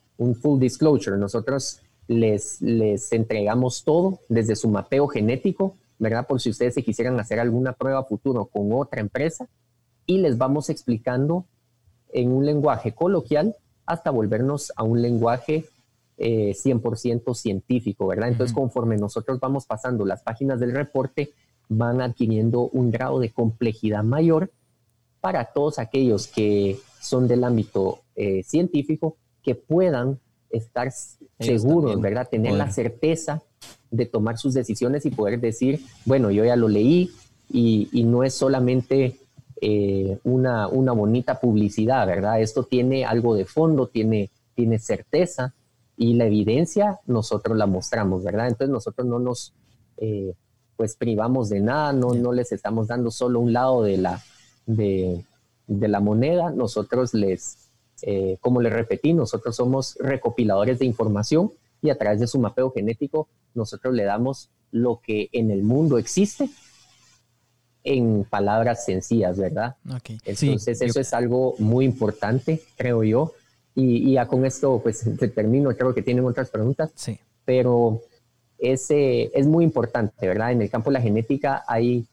full 0.40 0.60
disclosure. 0.60 1.16
Nosotros 1.16 1.80
les, 2.06 2.60
les 2.60 3.12
entregamos 3.12 3.84
todo 3.84 4.20
desde 4.28 4.56
su 4.56 4.68
mapeo 4.68 5.06
genético, 5.08 5.76
¿verdad? 5.98 6.26
Por 6.26 6.40
si 6.40 6.50
ustedes 6.50 6.74
se 6.74 6.82
quisieran 6.82 7.18
hacer 7.20 7.40
alguna 7.40 7.72
prueba 7.72 8.04
futuro 8.04 8.46
con 8.46 8.72
otra 8.72 9.00
empresa 9.00 9.48
y 10.06 10.18
les 10.18 10.38
vamos 10.38 10.70
explicando 10.70 11.44
en 12.12 12.32
un 12.32 12.44
lenguaje 12.46 12.92
coloquial 12.92 13.56
hasta 13.86 14.10
volvernos 14.10 14.72
a 14.76 14.82
un 14.82 15.02
lenguaje 15.02 15.64
100% 16.18 17.22
eh, 17.30 17.34
científico, 17.34 18.06
¿verdad? 18.06 18.28
Entonces, 18.28 18.54
conforme 18.54 18.96
nosotros 18.96 19.40
vamos 19.40 19.66
pasando 19.66 20.04
las 20.04 20.22
páginas 20.22 20.60
del 20.60 20.72
reporte, 20.72 21.30
van 21.68 22.00
adquiriendo 22.00 22.68
un 22.72 22.90
grado 22.90 23.20
de 23.20 23.30
complejidad 23.30 24.04
mayor 24.04 24.50
para 25.20 25.46
todos 25.46 25.78
aquellos 25.78 26.26
que 26.26 26.78
son 27.00 27.28
del 27.28 27.44
ámbito 27.44 28.00
eh, 28.16 28.42
científico 28.42 29.16
que 29.42 29.54
puedan 29.54 30.18
estar 30.50 30.92
seguros, 31.38 32.00
¿verdad? 32.00 32.28
Tener 32.28 32.52
la 32.54 32.70
certeza 32.70 33.42
de 33.90 34.06
tomar 34.06 34.38
sus 34.38 34.54
decisiones 34.54 35.06
y 35.06 35.10
poder 35.10 35.40
decir, 35.40 35.80
bueno, 36.04 36.30
yo 36.30 36.44
ya 36.44 36.56
lo 36.56 36.68
leí 36.68 37.10
y, 37.48 38.04
no 38.04 38.24
es 38.24 38.34
solamente 38.34 39.16
eh, 39.60 40.18
una, 40.24 40.68
una, 40.68 40.92
bonita 40.92 41.38
publicidad, 41.38 42.06
¿verdad? 42.06 42.40
Esto 42.40 42.64
tiene 42.64 43.04
algo 43.04 43.34
de 43.34 43.44
fondo, 43.44 43.88
tiene, 43.88 44.30
tiene 44.54 44.78
certeza 44.78 45.54
y 45.96 46.14
la 46.14 46.24
evidencia 46.24 47.00
nosotros 47.06 47.56
la 47.58 47.66
mostramos, 47.66 48.24
¿verdad? 48.24 48.48
Entonces 48.48 48.70
nosotros 48.70 49.06
no 49.06 49.18
nos 49.18 49.52
eh, 49.98 50.34
pues 50.76 50.96
privamos 50.96 51.50
de 51.50 51.60
nada, 51.60 51.92
no, 51.92 52.14
no 52.14 52.32
les 52.32 52.52
estamos 52.52 52.88
dando 52.88 53.10
solo 53.10 53.38
un 53.40 53.52
lado 53.52 53.82
de 53.82 53.98
la, 53.98 54.22
de, 54.64 55.26
de 55.66 55.88
la 55.88 56.00
moneda, 56.00 56.50
nosotros 56.50 57.12
les, 57.12 57.68
eh, 58.00 58.38
como 58.40 58.62
les 58.62 58.72
repetí, 58.72 59.12
nosotros 59.12 59.56
somos 59.56 59.96
recopiladores 60.00 60.78
de 60.78 60.86
información 60.86 61.52
y 61.82 61.90
a 61.90 61.98
través 61.98 62.20
de 62.20 62.26
su 62.26 62.38
mapeo 62.38 62.70
genético 62.70 63.28
nosotros 63.54 63.92
le 63.94 64.04
damos 64.04 64.48
lo 64.70 65.00
que 65.04 65.28
en 65.32 65.50
el 65.50 65.62
mundo 65.62 65.98
existe 65.98 66.48
en 67.84 68.24
palabras 68.24 68.84
sencillas, 68.84 69.38
¿verdad? 69.38 69.76
Entonces 70.24 70.80
eso 70.80 71.00
es 71.00 71.14
algo 71.14 71.54
muy 71.58 71.84
importante, 71.84 72.62
creo 72.76 73.02
yo. 73.04 73.32
Y, 73.74 74.12
ya 74.12 74.26
con 74.26 74.44
esto 74.44 74.80
pues 74.82 75.04
termino, 75.34 75.74
creo 75.74 75.94
que 75.94 76.02
tienen 76.02 76.24
otras 76.24 76.50
preguntas. 76.50 76.90
Sí. 76.94 77.18
Pero 77.44 78.02
ese 78.58 79.30
es 79.38 79.46
muy 79.46 79.64
importante, 79.64 80.26
¿verdad? 80.26 80.52
En 80.52 80.62
el 80.62 80.70
campo 80.70 80.90
de 80.90 80.94
la 80.94 81.00
genética 81.00 81.64
hay 81.66 82.06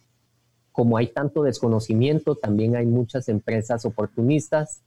como 0.78 0.96
hay 0.96 1.08
tanto 1.08 1.42
desconocimiento, 1.42 2.36
también 2.36 2.76
hay 2.76 2.86
muchas 2.86 3.30
empresas 3.30 3.84
oportunistas, 3.84 4.84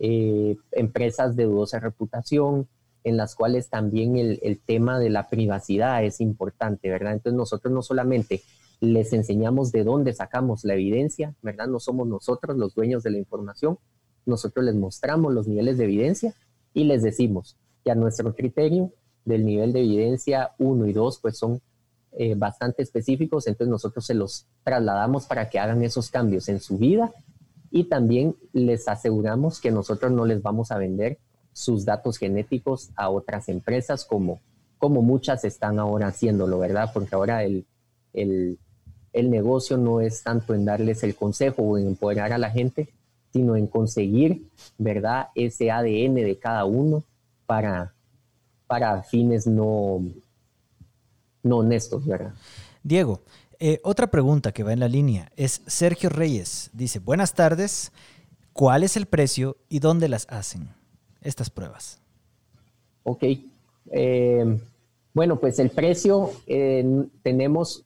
eh, 0.00 0.56
empresas 0.72 1.36
de 1.36 1.44
dudosa 1.44 1.78
reputación, 1.78 2.66
en 3.04 3.16
las 3.16 3.36
cuales 3.36 3.68
también 3.68 4.16
el, 4.16 4.60
tema 4.66 4.98
de 4.98 5.10
la 5.10 5.28
privacidad 5.28 6.04
es 6.04 6.20
importante, 6.20 6.90
¿verdad? 6.90 7.12
Entonces 7.12 7.36
nosotros 7.36 7.72
no 7.72 7.82
solamente 7.82 8.42
les 8.80 9.12
enseñamos 9.12 9.72
de 9.72 9.84
dónde 9.84 10.12
sacamos 10.12 10.64
la 10.64 10.74
evidencia, 10.74 11.34
¿verdad? 11.42 11.66
No 11.66 11.80
somos 11.80 12.06
nosotros 12.06 12.56
los 12.56 12.74
dueños 12.74 13.02
de 13.02 13.10
la 13.10 13.18
información, 13.18 13.78
nosotros 14.24 14.64
les 14.64 14.74
mostramos 14.74 15.32
los 15.32 15.48
niveles 15.48 15.78
de 15.78 15.84
evidencia 15.84 16.34
y 16.74 16.84
les 16.84 17.02
decimos 17.02 17.56
que 17.84 17.90
a 17.90 17.94
nuestro 17.94 18.34
criterio 18.34 18.92
del 19.24 19.44
nivel 19.44 19.72
de 19.72 19.80
evidencia 19.80 20.52
1 20.58 20.86
y 20.86 20.92
2 20.92 21.18
pues 21.20 21.38
son 21.38 21.60
eh, 22.12 22.34
bastante 22.34 22.82
específicos, 22.82 23.46
entonces 23.46 23.70
nosotros 23.70 24.06
se 24.06 24.14
los 24.14 24.46
trasladamos 24.64 25.26
para 25.26 25.48
que 25.50 25.58
hagan 25.58 25.82
esos 25.82 26.10
cambios 26.10 26.48
en 26.48 26.60
su 26.60 26.78
vida 26.78 27.12
y 27.70 27.84
también 27.84 28.36
les 28.52 28.88
aseguramos 28.88 29.60
que 29.60 29.70
nosotros 29.70 30.12
no 30.12 30.24
les 30.24 30.42
vamos 30.42 30.70
a 30.70 30.78
vender 30.78 31.18
sus 31.52 31.84
datos 31.84 32.18
genéticos 32.18 32.90
a 32.96 33.10
otras 33.10 33.48
empresas 33.48 34.04
como, 34.04 34.40
como 34.78 35.02
muchas 35.02 35.44
están 35.44 35.78
ahora 35.78 36.06
haciéndolo, 36.06 36.58
¿verdad? 36.58 36.90
Porque 36.94 37.14
ahora 37.14 37.42
el, 37.42 37.66
el, 38.12 38.58
el 39.12 39.30
negocio 39.30 39.76
no 39.76 40.00
es 40.00 40.22
tanto 40.22 40.54
en 40.54 40.64
darles 40.64 41.02
el 41.02 41.14
consejo 41.14 41.62
o 41.62 41.78
en 41.78 41.86
empoderar 41.86 42.32
a 42.32 42.38
la 42.38 42.50
gente, 42.50 42.88
sino 43.32 43.56
en 43.56 43.66
conseguir, 43.66 44.46
¿verdad? 44.78 45.28
Ese 45.34 45.70
ADN 45.70 46.14
de 46.14 46.38
cada 46.40 46.64
uno 46.64 47.02
para, 47.46 47.92
para 48.66 49.02
fines 49.02 49.46
no, 49.46 50.02
no 51.42 51.56
honestos, 51.58 52.06
¿verdad? 52.06 52.34
Diego, 52.82 53.20
eh, 53.58 53.80
otra 53.82 54.06
pregunta 54.08 54.52
que 54.52 54.62
va 54.62 54.72
en 54.72 54.80
la 54.80 54.88
línea 54.88 55.32
es 55.36 55.62
Sergio 55.66 56.08
Reyes. 56.10 56.70
Dice, 56.72 57.00
buenas 57.00 57.34
tardes, 57.34 57.92
¿cuál 58.52 58.84
es 58.84 58.96
el 58.96 59.06
precio 59.06 59.56
y 59.68 59.80
dónde 59.80 60.08
las 60.08 60.26
hacen 60.30 60.68
estas 61.22 61.50
pruebas? 61.50 61.98
Ok. 63.02 63.24
Eh, 63.90 64.58
bueno, 65.12 65.40
pues 65.40 65.58
el 65.58 65.70
precio 65.70 66.30
eh, 66.46 66.84
tenemos, 67.22 67.84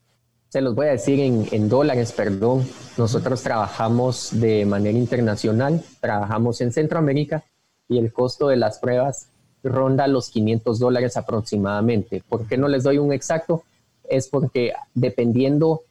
se 0.52 0.60
los 0.60 0.74
voy 0.74 0.88
a 0.88 0.90
decir 0.90 1.18
en, 1.18 1.68
dólares, 1.70 2.12
perdón. 2.12 2.68
Nosotros 2.98 3.42
trabajamos 3.42 4.38
de 4.38 4.66
manera 4.66 4.98
internacional, 4.98 5.82
trabajamos 5.98 6.60
en 6.60 6.72
Centroamérica 6.72 7.42
y 7.88 7.96
el 7.96 8.12
costo 8.12 8.48
de 8.48 8.56
las 8.56 8.78
pruebas 8.78 9.28
ronda 9.64 10.06
los 10.08 10.28
500 10.28 10.78
dólares 10.78 11.16
aproximadamente. 11.16 12.22
¿Por 12.28 12.46
qué 12.46 12.58
no 12.58 12.68
les 12.68 12.82
doy 12.82 12.98
un 12.98 13.14
exacto? 13.14 13.62
Es 14.06 14.28
porque 14.28 14.74
dependiendo, 14.92 15.84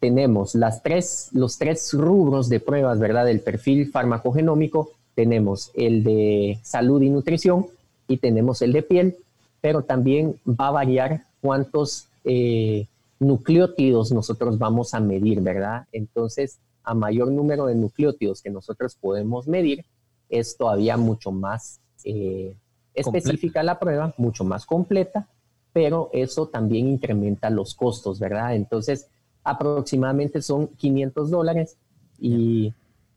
tenemos 0.00 0.54
las 0.54 0.82
tres, 0.82 1.30
los 1.32 1.56
tres 1.56 1.94
rubros 1.94 2.50
de 2.50 2.60
pruebas, 2.60 2.98
¿verdad? 2.98 3.24
Del 3.24 3.40
perfil 3.40 3.90
farmacogenómico, 3.90 4.90
tenemos 5.14 5.70
el 5.72 6.04
de 6.04 6.58
salud 6.62 7.00
y 7.00 7.08
nutrición 7.08 7.68
y 8.06 8.18
tenemos 8.18 8.60
el 8.60 8.74
de 8.74 8.82
piel, 8.82 9.16
pero 9.62 9.80
también 9.80 10.38
va 10.46 10.66
a 10.66 10.72
variar 10.72 11.22
cuántos 11.40 12.08
eh, 12.26 12.86
nucleótidos 13.20 14.12
nosotros 14.12 14.58
vamos 14.58 14.94
a 14.94 15.00
medir, 15.00 15.40
¿verdad? 15.40 15.86
Entonces, 15.92 16.58
a 16.84 16.94
mayor 16.94 17.30
número 17.30 17.66
de 17.66 17.74
nucleótidos 17.74 18.42
que 18.42 18.50
nosotros 18.50 18.96
podemos 19.00 19.46
medir, 19.46 19.84
es 20.28 20.56
todavía 20.56 20.96
mucho 20.96 21.32
más 21.32 21.80
eh, 22.04 22.54
específica 22.94 23.62
la 23.62 23.78
prueba, 23.78 24.14
mucho 24.16 24.44
más 24.44 24.66
completa, 24.66 25.28
pero 25.72 26.10
eso 26.12 26.48
también 26.48 26.88
incrementa 26.88 27.50
los 27.50 27.74
costos, 27.74 28.18
¿verdad? 28.18 28.54
Entonces, 28.54 29.08
aproximadamente 29.44 30.42
son 30.42 30.68
500 30.68 31.30
dólares 31.30 31.76
y 32.18 32.72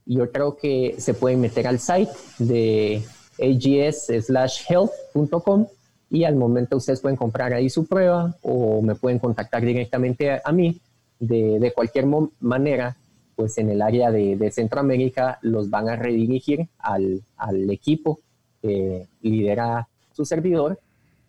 yo 0.05 0.31
creo 0.31 0.55
que 0.55 0.95
se 0.97 1.13
pueden 1.13 1.41
meter 1.41 1.67
al 1.67 1.79
site 1.79 2.11
de 2.39 3.03
ags/health.com 3.39 5.67
y 6.11 6.25
al 6.25 6.35
momento 6.35 6.75
ustedes 6.75 6.99
pueden 6.99 7.15
comprar 7.15 7.53
ahí 7.53 7.69
su 7.69 7.85
prueba 7.85 8.35
o 8.41 8.81
me 8.81 8.95
pueden 8.95 9.17
contactar 9.17 9.63
directamente 9.63 10.41
a, 10.43 10.51
mí. 10.51 10.77
De, 11.19 11.71
cualquier 11.73 12.05
manera, 12.41 12.97
pues 13.35 13.57
en 13.57 13.69
el 13.69 13.81
área 13.81 14.11
de, 14.11 14.35
de 14.35 14.51
Centroamérica 14.51 15.39
los 15.41 15.69
van 15.69 15.87
a 15.87 15.95
redirigir 15.95 16.67
al, 16.79 17.21
al 17.37 17.69
equipo 17.69 18.19
que 18.61 19.07
lidera 19.21 19.87
su 20.11 20.25
servidor 20.25 20.79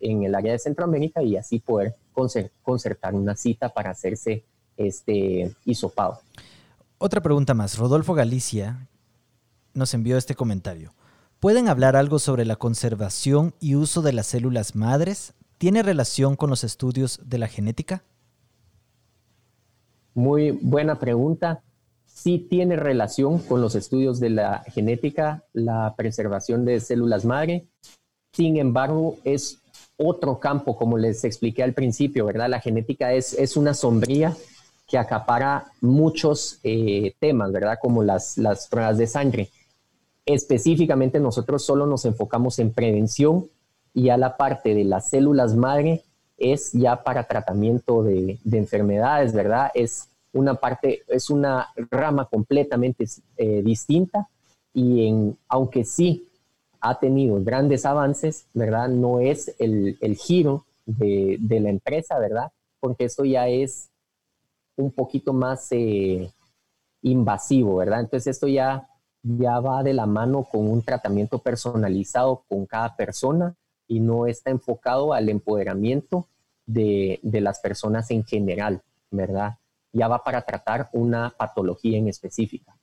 en 0.01 0.23
el 0.23 0.35
área 0.35 0.51
de 0.51 0.59
Centroamérica 0.59 1.23
y 1.23 1.37
así 1.37 1.59
poder 1.59 1.95
concertar 2.61 3.15
una 3.15 3.35
cita 3.37 3.69
para 3.69 3.91
hacerse 3.91 4.43
este 4.75 5.55
hisopado. 5.63 6.19
Otra 6.97 7.21
pregunta 7.21 7.53
más. 7.53 7.77
Rodolfo 7.77 8.13
Galicia 8.13 8.87
nos 9.73 9.93
envió 9.93 10.17
este 10.17 10.35
comentario. 10.35 10.91
¿Pueden 11.43 11.67
hablar 11.67 11.97
algo 11.97 12.19
sobre 12.19 12.45
la 12.45 12.55
conservación 12.55 13.53
y 13.59 13.75
uso 13.75 14.01
de 14.01 14.13
las 14.13 14.27
células 14.27 14.77
madres? 14.77 15.33
¿Tiene 15.57 15.83
relación 15.83 16.37
con 16.37 16.49
los 16.49 16.63
estudios 16.63 17.19
de 17.25 17.37
la 17.37 17.49
genética? 17.49 18.01
Muy 20.13 20.51
buena 20.51 20.99
pregunta. 20.99 21.61
Sí 22.05 22.47
tiene 22.49 22.77
relación 22.77 23.39
con 23.39 23.59
los 23.59 23.75
estudios 23.75 24.21
de 24.21 24.29
la 24.29 24.63
genética, 24.73 25.43
la 25.51 25.93
preservación 25.97 26.63
de 26.63 26.79
células 26.79 27.25
madre. 27.25 27.65
Sin 28.31 28.55
embargo, 28.55 29.17
es 29.25 29.59
otro 29.97 30.39
campo, 30.39 30.77
como 30.77 30.97
les 30.97 31.25
expliqué 31.25 31.61
al 31.61 31.73
principio, 31.73 32.25
¿verdad? 32.25 32.47
La 32.47 32.61
genética 32.61 33.11
es, 33.11 33.33
es 33.33 33.57
una 33.57 33.73
sombría 33.73 34.33
que 34.87 34.97
acapara 34.97 35.65
muchos 35.81 36.59
eh, 36.63 37.15
temas, 37.19 37.51
¿verdad? 37.51 37.79
Como 37.81 38.01
las, 38.01 38.37
las 38.37 38.69
pruebas 38.69 38.97
de 38.97 39.07
sangre 39.07 39.49
Específicamente 40.25 41.19
nosotros 41.19 41.65
solo 41.65 41.85
nos 41.85 42.05
enfocamos 42.05 42.59
en 42.59 42.71
prevención 42.71 43.47
y 43.93 44.09
a 44.09 44.17
la 44.17 44.37
parte 44.37 44.73
de 44.73 44.85
las 44.85 45.09
células 45.09 45.55
madre 45.55 46.03
es 46.37 46.71
ya 46.71 47.03
para 47.03 47.27
tratamiento 47.27 48.03
de, 48.03 48.39
enfermedades, 48.51 49.33
¿verdad? 49.33 49.71
Es 49.73 50.09
una 50.31 50.55
parte, 50.55 51.03
es 51.07 51.29
una 51.29 51.67
rama 51.75 52.25
completamente 52.25 53.05
eh, 53.37 53.61
distinta 53.63 54.27
y 54.73 55.07
en, 55.07 55.37
aunque 55.47 55.83
sí 55.83 56.27
ha 56.81 56.99
tenido 56.99 57.41
grandes 57.43 57.85
avances, 57.85 58.45
¿verdad? 58.53 58.89
No 58.89 59.19
es 59.19 59.55
el, 59.59 59.97
giro 60.17 60.65
de, 60.85 61.37
la 61.61 61.69
empresa, 61.69 62.19
¿verdad? 62.19 62.51
Porque 62.79 63.05
esto 63.05 63.23
ya 63.23 63.47
es 63.47 63.89
un 64.75 64.91
poquito 64.91 65.31
más 65.31 65.67
eh, 65.71 66.29
invasivo, 67.01 67.77
¿verdad? 67.77 68.01
Entonces 68.01 68.35
esto 68.35 68.47
ya 68.47 68.89
ya 69.23 69.59
va 69.61 69.81
de 69.83 69.93
la 69.93 70.05
mano 70.05 70.43
con 70.43 70.69
un 70.69 70.81
tratamiento 70.81 71.39
personalizado 71.39 72.43
con 72.47 72.65
cada 72.65 72.95
persona 72.95 73.55
y 73.87 73.99
no 74.01 74.27
está 74.27 74.51
enfocado 74.51 75.13
al 75.13 75.29
empoderamiento 75.29 76.27
de, 76.65 77.19
las 77.23 77.59
personas 77.59 78.11
en 78.11 78.23
general, 78.25 78.81
¿verdad? 79.11 79.57
Ya 79.93 80.07
va 80.07 80.23
para 80.23 80.41
tratar 80.41 80.89
una 80.93 81.33
patología 81.37 81.97
en 81.97 82.07
específica. 82.07 82.77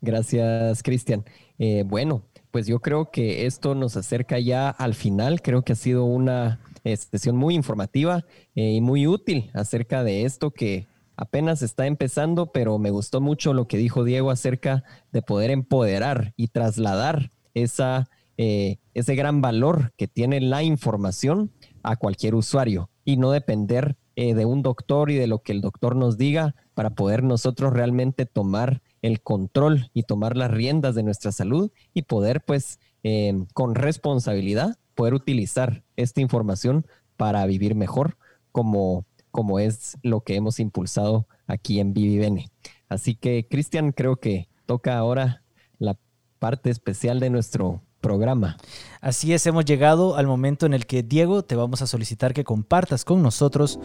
Gracias, 0.00 0.82
Cristian. 0.82 1.24
Eh, 1.58 1.84
bueno, 1.86 2.22
pues 2.50 2.66
yo 2.66 2.80
creo 2.80 3.10
que 3.10 3.46
esto 3.46 3.74
nos 3.74 3.96
acerca 3.96 4.38
ya 4.38 4.68
al 4.68 4.94
final. 4.94 5.42
Creo 5.42 5.62
que 5.62 5.72
ha 5.72 5.76
sido 5.76 6.04
una 6.04 6.60
eh, 6.84 6.96
sesión 6.96 7.36
muy 7.36 7.54
informativa 7.54 8.24
y 8.54 8.80
muy 8.80 9.06
útil 9.06 9.50
acerca 9.54 10.04
de 10.04 10.24
esto 10.24 10.50
que 10.50 10.86
apenas 11.16 11.62
está 11.62 11.86
empezando, 11.86 12.52
pero 12.52 12.78
me 12.78 12.90
gustó 12.90 13.20
mucho 13.20 13.54
lo 13.54 13.66
que 13.66 13.76
dijo 13.76 14.04
Diego 14.04 14.30
acerca 14.30 14.84
de 15.12 15.22
poder 15.22 15.50
empoderar 15.50 16.32
y 16.36 16.48
trasladar 16.48 17.30
esa, 17.54 18.08
eh, 18.36 18.78
ese 18.94 19.14
gran 19.14 19.40
valor 19.40 19.92
que 19.96 20.08
tiene 20.08 20.40
la 20.40 20.62
información 20.62 21.52
a 21.82 21.96
cualquier 21.96 22.34
usuario 22.34 22.90
y 23.04 23.16
no 23.16 23.30
depender 23.30 23.96
eh, 24.16 24.34
de 24.34 24.44
un 24.44 24.62
doctor 24.62 25.10
y 25.10 25.16
de 25.16 25.26
lo 25.26 25.40
que 25.40 25.52
el 25.52 25.60
doctor 25.60 25.96
nos 25.96 26.16
diga 26.16 26.54
para 26.74 26.90
poder 26.90 27.22
nosotros 27.22 27.72
realmente 27.72 28.26
tomar 28.26 28.82
el 29.02 29.20
control 29.20 29.90
y 29.92 30.04
tomar 30.04 30.36
las 30.36 30.50
riendas 30.50 30.94
de 30.94 31.02
nuestra 31.02 31.32
salud 31.32 31.70
y 31.92 32.02
poder 32.02 32.42
pues 32.44 32.78
eh, 33.02 33.34
con 33.52 33.74
responsabilidad 33.74 34.78
poder 34.94 35.14
utilizar 35.14 35.82
esta 35.96 36.20
información 36.20 36.86
para 37.16 37.44
vivir 37.46 37.74
mejor 37.74 38.16
como, 38.52 39.04
como 39.30 39.58
es 39.58 39.98
lo 40.02 40.20
que 40.20 40.36
hemos 40.36 40.60
impulsado 40.60 41.26
aquí 41.46 41.80
en 41.80 41.92
Vivivene. 41.92 42.50
Así 42.88 43.14
que 43.14 43.46
Cristian, 43.48 43.92
creo 43.92 44.16
que 44.16 44.48
toca 44.66 44.96
ahora 44.96 45.42
la 45.78 45.98
parte 46.38 46.70
especial 46.70 47.20
de 47.20 47.30
nuestro 47.30 47.82
programa. 48.04 48.58
Así 49.00 49.32
es, 49.32 49.46
hemos 49.46 49.64
llegado 49.64 50.16
al 50.16 50.26
momento 50.26 50.66
en 50.66 50.74
el 50.74 50.84
que 50.84 51.02
Diego 51.02 51.42
te 51.42 51.56
vamos 51.56 51.80
a 51.80 51.86
solicitar 51.86 52.34
que 52.34 52.44
compartas 52.44 53.02
con 53.02 53.22
nosotros 53.22 53.80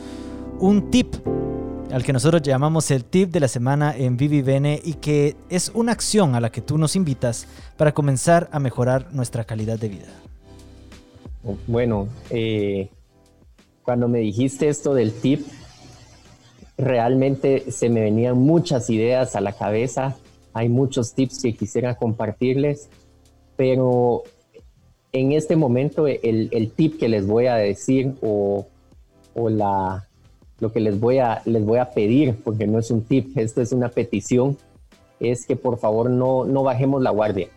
un 0.59 0.91
tip 0.91 1.15
al 1.91 2.03
que 2.03 2.11
nosotros 2.11 2.41
llamamos 2.41 2.91
el 2.91 3.05
tip 3.05 3.32
de 3.32 3.39
la 3.39 3.47
semana 3.47 3.95
en 3.95 4.17
Vivivene 4.17 4.80
y 4.84 4.95
que 4.95 5.38
es 5.49 5.72
una 5.74 5.93
acción 5.93 6.36
a 6.36 6.41
la 6.41 6.51
que 6.51 6.61
tú 6.61 6.78
nos 6.78 6.97
invitas 6.97 7.47
para 7.78 7.93
comenzar 7.93 8.49
a 8.51 8.59
mejorar 8.59 9.07
nuestra 9.13 9.45
calidad 9.45 9.80
de 9.80 9.88
vida. 9.88 10.07
Bueno, 11.65 12.09
eh, 12.30 12.89
cuando 13.84 14.09
me 14.09 14.20
dijiste 14.20 14.67
esto 14.67 14.93
del 14.93 15.13
tip, 15.13 15.47
realmente 16.78 17.72
se 17.72 17.89
me 17.89 18.01
venían 18.01 18.38
muchas 18.38 18.89
ideas 18.89 19.38
a 19.38 19.41
la 19.41 19.53
cabeza. 19.53 20.17
Hay 20.53 20.67
muchos 20.67 21.13
tips 21.13 21.41
que 21.41 21.55
quisiera 21.55 21.95
compartirles 21.95 22.89
pero 23.60 24.24
en 25.12 25.34
este 25.34 25.57
momento 25.57 26.07
el, 26.07 26.72
tip 26.78 26.97
que 26.97 27.10
les 27.10 27.28
voy 27.28 27.47
a 27.47 27.55
decir 27.55 28.16
o, 28.22 28.66
la, 29.36 30.07
lo 30.62 30.72
que 30.72 30.80
les 30.80 30.97
voy, 30.97 31.18
a, 31.18 31.41
les 31.43 31.66
voy 31.66 31.80
a 31.80 31.89
pedir, 31.89 32.38
porque 32.41 32.68
no 32.68 32.80
es 32.80 32.89
un 32.89 33.01
tip, 33.03 33.38
esto 33.38 33.62
es 33.62 33.74
una 33.74 33.89
petición, 33.89 34.57
es 35.20 35.45
que 35.45 35.57
por 35.57 35.78
favor 35.78 36.10
no, 36.10 36.45
no 36.45 36.64
bajemos 36.64 37.01
la 37.01 37.10
guardia. 37.10 37.49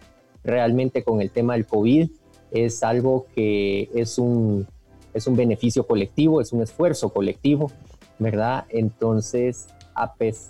Realmente 0.42 1.04
con 1.04 1.20
el 1.20 1.30
tema 1.30 1.52
del 1.52 1.66
COVID 1.66 2.10
es 2.50 2.82
algo 2.82 3.26
que 3.32 3.88
es 3.94 4.18
un, 4.18 4.66
es 5.14 5.28
un 5.28 5.36
beneficio 5.36 5.86
colectivo, 5.86 6.40
es 6.40 6.52
un 6.52 6.62
esfuerzo 6.62 7.10
colectivo, 7.10 7.70
¿verdad? 8.18 8.64
Entonces, 8.70 9.68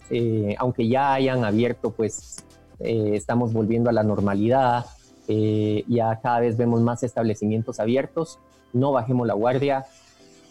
eh, 0.09 0.55
aunque 0.57 0.89
ya 0.89 1.13
hayan 1.13 1.45
abierto, 1.45 1.91
pues 1.91 2.43
eh, 2.79 3.11
estamos 3.13 3.53
volviendo 3.53 3.91
a 3.91 3.93
la 3.93 4.03
normalidad, 4.03 4.87
eh, 5.29 5.85
ya 5.89 6.19
cada 6.21 6.41
vez 6.41 6.57
vemos 6.57 6.81
más 6.81 7.03
establecimientos 7.03 7.81
abiertos, 7.81 8.39
no 8.73 8.93
bajemos 8.93 9.27
la 9.27 9.35
guardia, 9.35 9.87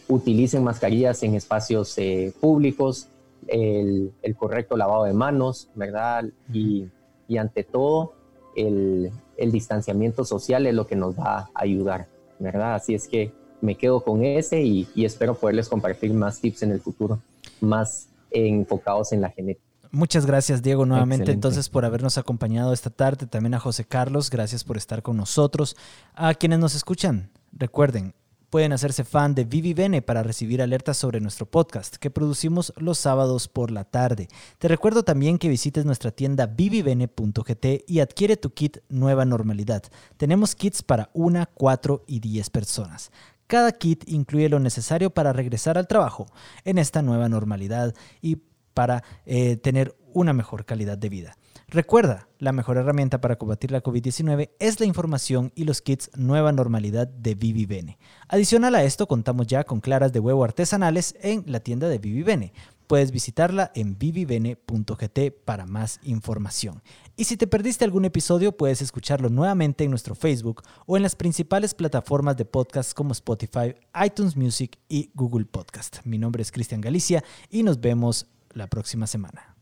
utilicen 0.07 0.63
mascarillas 0.63 1.23
en 1.23 1.35
espacios 1.35 1.97
eh, 1.97 2.33
públicos, 2.39 3.07
el, 3.47 4.13
correcto 4.37 4.77
lavado 4.77 5.05
de 5.05 5.13
manos, 5.13 5.69
¿verdad? 5.75 6.25
Y, 6.53 6.89
ante 7.37 7.63
todo, 7.63 8.13
el, 8.55 9.11
distanciamiento 9.37 10.23
social 10.23 10.67
es 10.67 10.75
lo 10.75 10.85
que 10.85 10.95
nos 10.95 11.17
va 11.17 11.37
a 11.39 11.49
ayudar, 11.55 12.07
¿verdad? 12.39 12.75
Así 12.75 12.93
es 12.93 13.07
que 13.07 13.31
me 13.61 13.75
quedo 13.75 14.03
con 14.03 14.23
ese 14.23 14.61
y 14.61 14.87
espero 14.97 15.35
poderles 15.35 15.69
compartir 15.69 16.13
más 16.13 16.39
tips 16.39 16.63
en 16.63 16.71
el 16.71 16.79
futuro, 16.79 17.19
más 17.59 18.09
enfocados 18.31 19.11
en 19.11 19.21
la 19.21 19.29
genética. 19.29 19.70
Muchas 19.91 20.25
gracias, 20.25 20.61
Diego, 20.61 20.85
nuevamente 20.85 21.33
entonces 21.33 21.67
por 21.67 21.83
habernos 21.83 22.17
acompañado 22.17 22.71
esta 22.71 22.89
tarde. 22.89 23.27
También 23.27 23.53
a 23.55 23.59
José 23.59 23.83
Carlos, 23.83 24.29
gracias 24.29 24.63
por 24.63 24.77
estar 24.77 25.01
con 25.01 25.17
nosotros. 25.17 25.75
A 26.15 26.33
quienes 26.33 26.59
nos 26.59 26.75
escuchan, 26.75 27.29
recuerden, 27.51 28.15
pueden 28.49 28.73
hacerse 28.73 29.03
fan 29.03 29.35
de 29.35 29.45
Vivi 29.45 29.73
para 30.01 30.23
recibir 30.23 30.61
alertas 30.61 30.97
sobre 30.97 31.19
nuestro 31.19 31.45
podcast 31.45 31.95
que 31.95 32.09
producimos 32.09 32.73
los 32.77 32.99
sábados 32.99 33.49
por 33.49 33.69
la 33.69 33.83
tarde. 33.83 34.27
Te 34.59 34.67
recuerdo 34.67 35.03
también 35.03 35.37
que 35.37 35.49
visites 35.49 35.85
nuestra 35.85 36.11
tienda 36.11 36.45
vivivene.gt 36.47 37.65
y 37.85 37.99
adquiere 37.99 38.37
tu 38.37 38.53
kit 38.53 38.77
Nueva 38.87 39.25
Normalidad. 39.25 39.83
Tenemos 40.15 40.55
kits 40.55 40.83
para 40.83 41.09
una, 41.13 41.47
cuatro 41.47 42.03
y 42.07 42.19
diez 42.19 42.49
personas. 42.49 43.11
Cada 43.47 43.73
kit 43.73 44.03
incluye 44.07 44.47
lo 44.47 44.59
necesario 44.59 45.09
para 45.09 45.33
regresar 45.33 45.77
al 45.77 45.87
trabajo 45.87 46.27
en 46.63 46.77
esta 46.77 47.01
nueva 47.01 47.27
normalidad 47.27 47.93
y 48.21 48.37
para 48.73 49.03
eh, 49.25 49.57
tener 49.57 49.95
una 50.13 50.33
mejor 50.33 50.65
calidad 50.65 50.97
de 50.97 51.09
vida. 51.09 51.37
Recuerda, 51.67 52.27
la 52.37 52.51
mejor 52.51 52.75
herramienta 52.75 53.21
para 53.21 53.37
combatir 53.37 53.71
la 53.71 53.81
COVID-19 53.81 54.49
es 54.59 54.81
la 54.81 54.85
información 54.85 55.53
y 55.55 55.63
los 55.63 55.81
kits 55.81 56.11
Nueva 56.17 56.51
Normalidad 56.51 57.07
de 57.07 57.33
Vivivene. 57.33 57.97
Adicional 58.27 58.75
a 58.75 58.83
esto, 58.83 59.07
contamos 59.07 59.47
ya 59.47 59.63
con 59.63 59.79
claras 59.79 60.11
de 60.11 60.19
huevo 60.19 60.43
artesanales 60.43 61.15
en 61.21 61.45
la 61.47 61.61
tienda 61.61 61.87
de 61.87 61.97
Vivivene. 61.97 62.51
Puedes 62.87 63.11
visitarla 63.11 63.71
en 63.73 63.97
vivivene.gt 63.97 65.19
para 65.45 65.65
más 65.65 66.01
información. 66.03 66.83
Y 67.15 67.23
si 67.23 67.37
te 67.37 67.47
perdiste 67.47 67.85
algún 67.85 68.03
episodio, 68.03 68.57
puedes 68.57 68.81
escucharlo 68.81 69.29
nuevamente 69.29 69.85
en 69.85 69.91
nuestro 69.91 70.13
Facebook 70.13 70.63
o 70.85 70.97
en 70.97 71.03
las 71.03 71.15
principales 71.15 71.73
plataformas 71.73 72.35
de 72.35 72.43
podcast 72.43 72.93
como 72.93 73.13
Spotify, 73.13 73.75
iTunes 74.05 74.35
Music 74.35 74.77
y 74.89 75.09
Google 75.13 75.45
Podcast. 75.45 75.99
Mi 76.03 76.17
nombre 76.17 76.41
es 76.41 76.51
Cristian 76.51 76.81
Galicia 76.81 77.23
y 77.49 77.63
nos 77.63 77.79
vemos 77.79 78.27
la 78.53 78.67
próxima 78.67 79.07
semana. 79.07 79.55